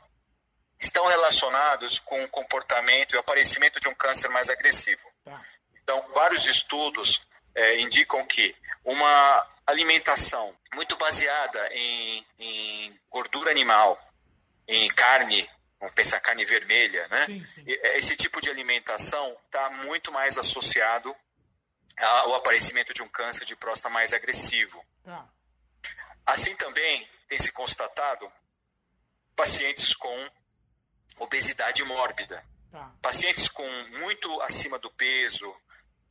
estão 0.80 1.06
relacionados 1.06 1.98
com 2.00 2.22
o 2.24 2.28
comportamento 2.28 3.12
e 3.12 3.16
o 3.16 3.20
aparecimento 3.20 3.80
de 3.80 3.88
um 3.88 3.94
câncer 3.94 4.28
mais 4.28 4.50
agressivo. 4.50 5.02
Tá. 5.24 5.40
Então, 5.82 6.04
vários 6.12 6.46
estudos 6.46 7.26
é, 7.54 7.80
indicam 7.80 8.24
que 8.26 8.54
uma 8.84 9.48
alimentação 9.66 10.54
muito 10.74 10.96
baseada 10.96 11.68
em, 11.72 12.26
em, 12.38 13.00
gordura 13.10 13.50
animal, 13.50 13.98
em 14.66 14.88
carne, 14.88 15.48
vamos 15.78 15.94
pensar 15.94 16.20
carne 16.20 16.44
vermelha, 16.44 17.06
né? 17.08 17.26
Sim, 17.26 17.44
sim. 17.44 17.64
Esse 17.66 18.16
tipo 18.16 18.40
de 18.40 18.50
alimentação 18.50 19.30
está 19.44 19.70
muito 19.84 20.10
mais 20.10 20.37
associado 20.37 21.14
ao 21.98 22.34
aparecimento 22.34 22.92
de 22.92 23.02
um 23.02 23.08
câncer 23.08 23.44
de 23.44 23.54
próstata 23.56 23.92
mais 23.92 24.12
agressivo. 24.12 24.84
Tá. 25.04 25.28
Assim 26.26 26.54
também 26.56 27.08
tem 27.28 27.38
se 27.38 27.52
constatado 27.52 28.30
pacientes 29.37 29.94
com 29.94 30.30
obesidade 31.18 31.84
mórbida. 31.84 32.42
Tá. 32.70 32.92
Pacientes 33.02 33.48
com 33.48 33.68
muito 34.00 34.40
acima 34.42 34.78
do 34.78 34.90
peso, 34.90 35.54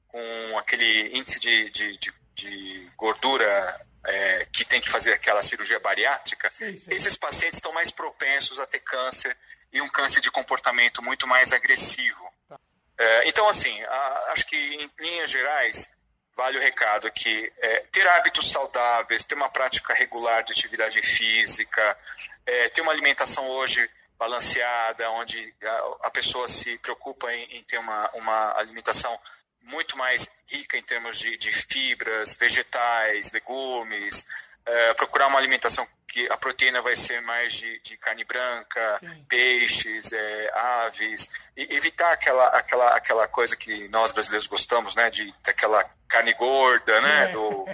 com 0.08 0.58
aquele 0.58 1.18
índice 1.18 1.40
de, 1.40 1.70
de, 1.72 1.98
de, 1.98 2.14
de 2.36 2.92
gordura 2.96 3.88
é, 4.06 4.46
que 4.52 4.66
tem 4.66 4.80
que 4.80 4.90
fazer 4.90 5.14
aquela 5.14 5.42
cirurgia 5.42 5.80
bariátrica, 5.80 6.52
sim, 6.58 6.78
sim. 6.78 6.90
esses 6.92 7.18
pacientes 7.18 7.58
estão 7.58 7.74
mais 7.74 7.92
propensos 7.92 8.60
a 8.60 8.68
ter 8.68 8.80
câncer 8.80 9.36
e 9.72 9.82
um 9.82 9.90
câncer 9.90 10.22
de 10.22 10.30
comportamento 10.30 11.02
muito 11.02 11.26
mais 11.28 11.52
agressivo. 11.52 12.32
Tá. 12.48 12.60
É, 12.98 13.28
então, 13.28 13.48
assim, 13.48 13.82
a, 13.84 14.32
acho 14.34 14.46
que 14.46 14.56
em 14.56 14.92
linhas 15.00 15.32
gerais, 15.32 15.98
vale 16.36 16.58
o 16.58 16.62
recado 16.62 17.08
aqui: 17.08 17.52
é, 17.60 17.80
ter 17.92 18.08
hábitos 18.08 18.52
saudáveis, 18.52 19.24
ter 19.24 19.36
uma 19.36 19.50
prática 19.50 19.94
regular 19.94 20.44
de 20.44 20.52
atividade 20.52 21.02
física, 21.02 21.98
é, 22.46 22.70
ter 22.70 22.82
uma 22.82 22.92
alimentação 22.92 23.48
hoje 23.50 23.90
balanceada, 24.18 25.10
onde 25.12 25.54
a, 25.64 26.08
a 26.08 26.12
pessoa 26.12 26.48
se 26.48 26.78
preocupa 26.80 27.32
em, 27.34 27.58
em 27.58 27.64
ter 27.64 27.78
uma, 27.78 28.10
uma 28.12 28.58
alimentação 28.58 29.18
muito 29.64 29.98
mais 29.98 30.30
rica 30.48 30.78
em 30.78 30.84
termos 30.84 31.20
de, 31.20 31.38
de 31.38 31.52
fibras, 31.52 32.36
vegetais, 32.36 33.32
legumes, 33.32 34.26
é, 34.66 34.94
procurar 34.94 35.28
uma 35.28 35.40
alimentação 35.40 35.88
que 36.08 36.28
a 36.32 36.38
proteína 36.38 36.80
vai 36.80 36.96
ser 36.96 37.22
mais 37.22 37.54
de, 37.54 37.80
de 37.80 37.98
carne 37.98 38.24
branca, 38.24 39.00
Sim. 39.00 39.26
peixes, 39.28 40.14
é, 40.14 40.52
aves, 40.54 41.30
e 41.58 41.76
evitar 41.76 42.12
aquela, 42.12 42.48
aquela, 42.50 42.96
aquela 42.96 43.28
coisa 43.28 43.56
que 43.56 43.88
nós 43.90 44.12
brasileiros 44.12 44.46
gostamos, 44.48 44.96
né, 44.96 45.10
de 45.10 45.34
daquela 45.44 45.84
carne 46.08 46.34
gorda, 46.34 47.02
né, 47.02 47.24
é. 47.24 47.28
do 47.30 47.66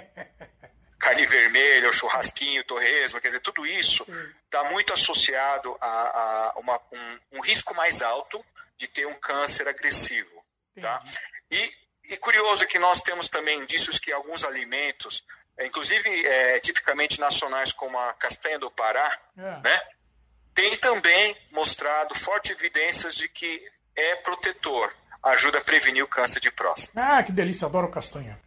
carne 0.98 1.26
vermelha, 1.26 1.88
o 1.88 1.92
churrasquinho, 1.92 2.62
o 2.62 2.64
torresmo, 2.64 3.20
quer 3.20 3.28
dizer, 3.28 3.40
tudo 3.40 3.66
isso 3.66 4.06
está 4.44 4.64
muito 4.64 4.92
associado 4.92 5.76
a, 5.80 5.88
a 5.88 6.52
uma, 6.58 6.80
um, 6.92 7.38
um, 7.38 7.40
risco 7.42 7.74
mais 7.74 8.00
alto 8.02 8.42
de 8.76 8.88
ter 8.88 9.06
um 9.06 9.14
câncer 9.14 9.68
agressivo, 9.68 10.44
tá? 10.80 11.02
E, 11.50 11.72
e 12.10 12.16
curioso 12.18 12.66
que 12.66 12.78
nós 12.78 13.02
temos 13.02 13.28
também 13.28 13.60
indícios 13.60 13.98
que 13.98 14.12
alguns 14.12 14.44
alimentos 14.44 15.24
inclusive 15.66 16.26
é, 16.26 16.60
tipicamente 16.60 17.20
nacionais 17.20 17.72
como 17.72 17.98
a 17.98 18.12
castanha 18.14 18.58
do 18.58 18.70
Pará, 18.70 19.18
é. 19.36 19.60
né, 19.62 19.80
tem 20.54 20.76
também 20.76 21.36
mostrado 21.52 22.14
fortes 22.14 22.50
evidências 22.50 23.14
de 23.14 23.28
que 23.28 23.62
é 23.96 24.16
protetor. 24.16 24.92
ajuda 25.22 25.58
a 25.58 25.60
prevenir 25.60 26.02
o 26.02 26.08
câncer 26.08 26.40
de 26.40 26.50
próstata. 26.50 27.18
Ah, 27.18 27.22
que 27.22 27.32
delícia, 27.32 27.66
adoro 27.66 27.90
castanha. 27.90 28.40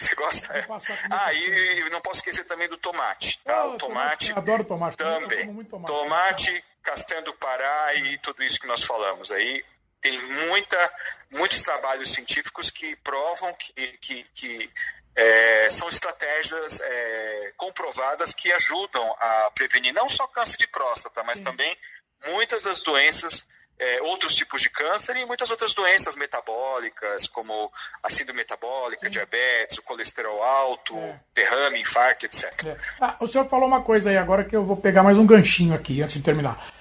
Você 0.00 0.14
gosta? 0.14 0.66
Ah, 1.10 1.32
e, 1.34 1.80
e, 1.80 1.90
não 1.90 2.00
posso 2.00 2.20
esquecer 2.20 2.44
também 2.44 2.66
do 2.68 2.78
tomate. 2.78 3.38
Tá? 3.44 3.66
Oh, 3.66 3.74
o 3.74 3.78
tomate. 3.78 4.32
Adoro 4.32 4.64
tomate. 4.64 4.96
Também. 4.96 5.46
Tomate. 5.64 5.86
tomate, 5.86 6.64
castanha 6.82 7.20
do 7.20 7.34
Pará 7.34 7.94
e 7.96 8.16
tudo 8.18 8.42
isso 8.42 8.58
que 8.58 8.66
nós 8.66 8.82
falamos 8.84 9.30
aí. 9.30 9.62
Tem 10.00 10.18
muita, 10.48 10.92
muitos 11.32 11.62
trabalhos 11.62 12.12
científicos 12.12 12.70
que 12.70 12.96
provam 12.96 13.52
que, 13.54 13.72
que, 13.98 14.24
que 14.34 14.70
é, 15.14 15.68
são 15.70 15.88
estratégias 15.88 16.80
é, 16.80 17.52
comprovadas 17.56 18.32
que 18.32 18.50
ajudam 18.52 19.16
a 19.20 19.50
prevenir 19.54 19.92
não 19.92 20.08
só 20.08 20.26
câncer 20.28 20.56
de 20.56 20.66
próstata, 20.68 21.22
mas 21.22 21.38
Sim. 21.38 21.44
também 21.44 21.76
muitas 22.26 22.64
das 22.64 22.80
doenças 22.80 23.46
é, 23.80 24.02
outros 24.02 24.34
tipos 24.34 24.60
de 24.60 24.68
câncer 24.68 25.16
e 25.16 25.24
muitas 25.24 25.50
outras 25.50 25.72
doenças 25.72 26.14
metabólicas, 26.14 27.26
como 27.26 27.72
a 28.02 28.10
síndrome 28.10 28.40
metabólica, 28.40 29.06
Sim. 29.06 29.10
diabetes, 29.10 29.78
o 29.78 29.82
colesterol 29.82 30.42
alto, 30.42 30.96
é. 30.96 31.20
derrame, 31.34 31.80
infarto, 31.80 32.26
etc. 32.26 32.66
É. 32.66 32.76
Ah, 33.00 33.16
o 33.18 33.26
senhor 33.26 33.48
falou 33.48 33.66
uma 33.66 33.82
coisa 33.82 34.10
aí 34.10 34.18
agora 34.18 34.44
que 34.44 34.54
eu 34.54 34.64
vou 34.64 34.76
pegar 34.76 35.02
mais 35.02 35.16
um 35.16 35.26
ganchinho 35.26 35.74
aqui 35.74 36.02
antes 36.02 36.16
de 36.16 36.22
terminar. 36.22 36.72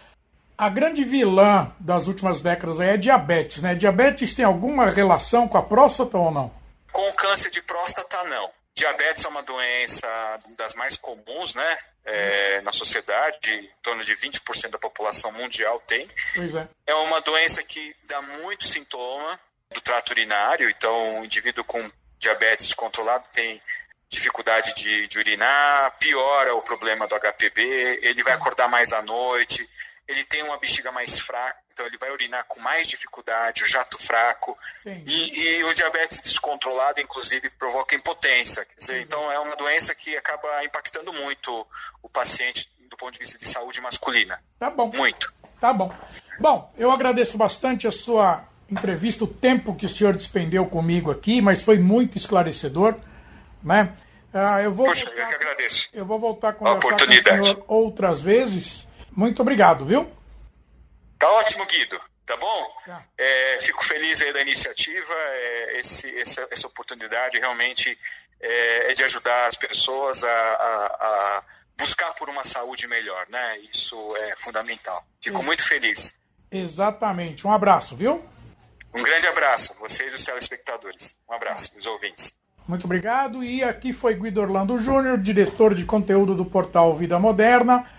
A 0.60 0.68
grande 0.70 1.06
vilã 1.06 1.74
das 1.80 2.08
últimas 2.08 2.42
décadas 2.42 2.82
é 2.82 2.98
diabetes, 2.98 3.62
né? 3.62 3.74
Diabetes 3.74 4.36
tem 4.36 4.44
alguma 4.44 4.90
relação 4.90 5.48
com 5.48 5.58
a 5.58 5.64
próstata 5.64 6.18
ou 6.18 6.30
não? 6.30 6.54
Com 6.92 7.10
o 7.10 7.14
câncer 7.16 7.50
de 7.50 7.62
próstata, 7.62 8.24
não. 8.26 8.50
Diabetes 8.76 9.24
é 9.24 9.30
uma 9.30 9.42
doença 9.42 10.08
das 10.58 10.74
mais 10.76 10.98
comuns, 10.98 11.56
né? 11.56 11.78
é, 12.06 12.62
na 12.62 12.72
sociedade, 12.72 13.52
em 13.52 13.82
torno 13.82 14.04
de 14.04 14.14
20% 14.14 14.70
da 14.70 14.80
população 14.80 15.32
mundial 15.34 15.80
tem. 15.82 16.08
É. 16.86 16.92
é 16.92 16.96
uma 16.96 17.22
doença 17.22 17.64
que 17.64 17.96
dá 18.08 18.22
muito 18.22 18.66
sintoma 18.66 19.40
do 19.74 19.82
trato 19.82 20.12
urinário, 20.12 20.70
então 20.70 21.20
o 21.20 21.26
indivíduo 21.26 21.64
com 21.64 21.82
diabetes 22.18 22.74
controlado 22.74 23.26
tem 23.32 23.62
dificuldade 24.10 24.74
de, 24.76 25.08
de 25.08 25.20
urinar, 25.20 25.98
piora 26.00 26.56
o 26.56 26.62
problema 26.64 27.08
do 27.08 27.16
HPV, 27.16 28.00
ele 28.02 28.24
vai 28.24 28.34
acordar 28.34 28.68
mais 28.68 28.92
à 28.92 29.02
noite, 29.04 29.68
ele 30.10 30.24
tem 30.24 30.42
uma 30.42 30.58
bexiga 30.58 30.92
mais 30.92 31.20
fraca, 31.20 31.60
então 31.72 31.86
ele 31.86 31.98
vai 31.98 32.10
urinar 32.10 32.44
com 32.48 32.60
mais 32.62 32.88
dificuldade, 32.88 33.64
o 33.64 33.68
jato 33.68 34.02
fraco, 34.02 34.58
e, 34.84 35.60
e, 35.60 35.64
o 35.64 35.74
diabetes 35.76 36.20
descontrolado, 36.20 37.00
inclusive, 37.00 37.48
provoca 37.52 37.96
impotência. 37.96 38.66
Quer 38.66 38.76
dizer, 38.76 39.02
então 39.04 39.32
é 39.32 39.38
uma 39.40 39.56
doença 39.56 39.94
que 39.94 40.18
acaba 40.18 40.66
impactando 40.66 41.14
muito 41.14 41.68
o 42.02 42.10
paciente 42.10 42.68
do 42.90 42.98
ponto 42.98 43.14
de 43.14 43.20
vista 43.20 43.38
de 43.38 43.46
saúde 43.46 43.80
masculina. 43.82 44.44
Tá 44.58 44.72
bom. 44.72 44.90
Muito. 44.96 45.32
Tá 45.60 45.72
bom. 45.72 45.94
Bom, 46.40 46.74
eu 46.76 46.90
agradeço 46.90 47.38
bastante 47.38 47.88
a 47.88 47.92
sua 47.92 48.44
entrevista, 48.68 49.26
o 49.26 49.28
tempo 49.28 49.76
que 49.76 49.86
o 49.86 49.90
senhor 49.90 50.16
despendeu 50.16 50.66
comigo 50.66 51.12
aqui, 51.12 51.40
mas 51.40 51.62
foi 51.62 51.78
muito 51.78 52.18
esclarecedor, 52.18 52.96
né? 53.64 53.96
Ah, 54.34 54.62
eu 54.62 54.72
vou 54.72 54.88
Poxa, 54.88 55.06
voltar, 55.06 55.22
eu 55.22 55.28
que 55.28 55.36
agradeço. 55.36 55.90
Eu 55.94 56.06
vou 56.06 56.20
voltar 56.20 56.50
a 56.50 56.54
conversar 56.54 56.98
com 56.98 57.06
o 57.06 57.46
senhor 57.46 57.64
outras 57.68 58.22
vezes. 58.22 58.89
Muito 59.20 59.42
obrigado, 59.42 59.84
viu? 59.84 60.10
Tá 61.18 61.30
ótimo, 61.32 61.66
Guido. 61.66 62.00
Tá 62.26 62.38
bom? 62.38 62.74
Tá. 62.86 63.04
É, 63.18 63.60
fico 63.60 63.84
feliz 63.84 64.22
aí 64.22 64.32
da 64.32 64.42
iniciativa. 64.42 65.14
É, 65.14 65.78
esse, 65.78 66.22
essa, 66.22 66.48
essa, 66.50 66.68
oportunidade 66.68 67.38
realmente 67.38 67.98
é, 68.40 68.92
é, 68.92 68.94
de 68.94 69.04
ajudar 69.04 69.48
as 69.48 69.58
pessoas 69.58 70.24
a, 70.24 70.30
a, 70.30 70.86
a, 70.86 71.44
buscar 71.78 72.14
por 72.14 72.30
uma 72.30 72.46
saúde 72.46 72.88
melhor, 72.88 73.28
né? 73.30 73.60
Isso 73.70 74.16
é 74.16 74.38
fundamental. 74.38 75.04
Fico 75.22 75.44
muito 75.44 75.68
feliz. 75.68 76.18
Exatamente. 76.50 77.46
Um 77.46 77.52
abraço, 77.52 77.98
viu? 77.98 78.24
Um 78.96 79.04
grande 79.04 79.28
abraço, 79.28 79.78
vocês 79.82 80.14
os 80.14 80.24
telespectadores. 80.24 81.18
Um 81.30 81.34
abraço, 81.34 81.78
os 81.78 81.86
ouvintes. 81.88 82.40
Muito 82.66 82.86
obrigado. 82.86 83.44
E 83.44 83.64
aqui 83.66 83.92
foi 83.92 84.14
Guido 84.14 84.40
Orlando 84.40 84.80
Júnior, 84.80 85.18
diretor 85.18 85.76
de 85.76 85.84
conteúdo 85.84 86.36
do 86.36 86.46
portal 86.46 86.96
Vida 86.96 87.20
Moderna 87.20 87.99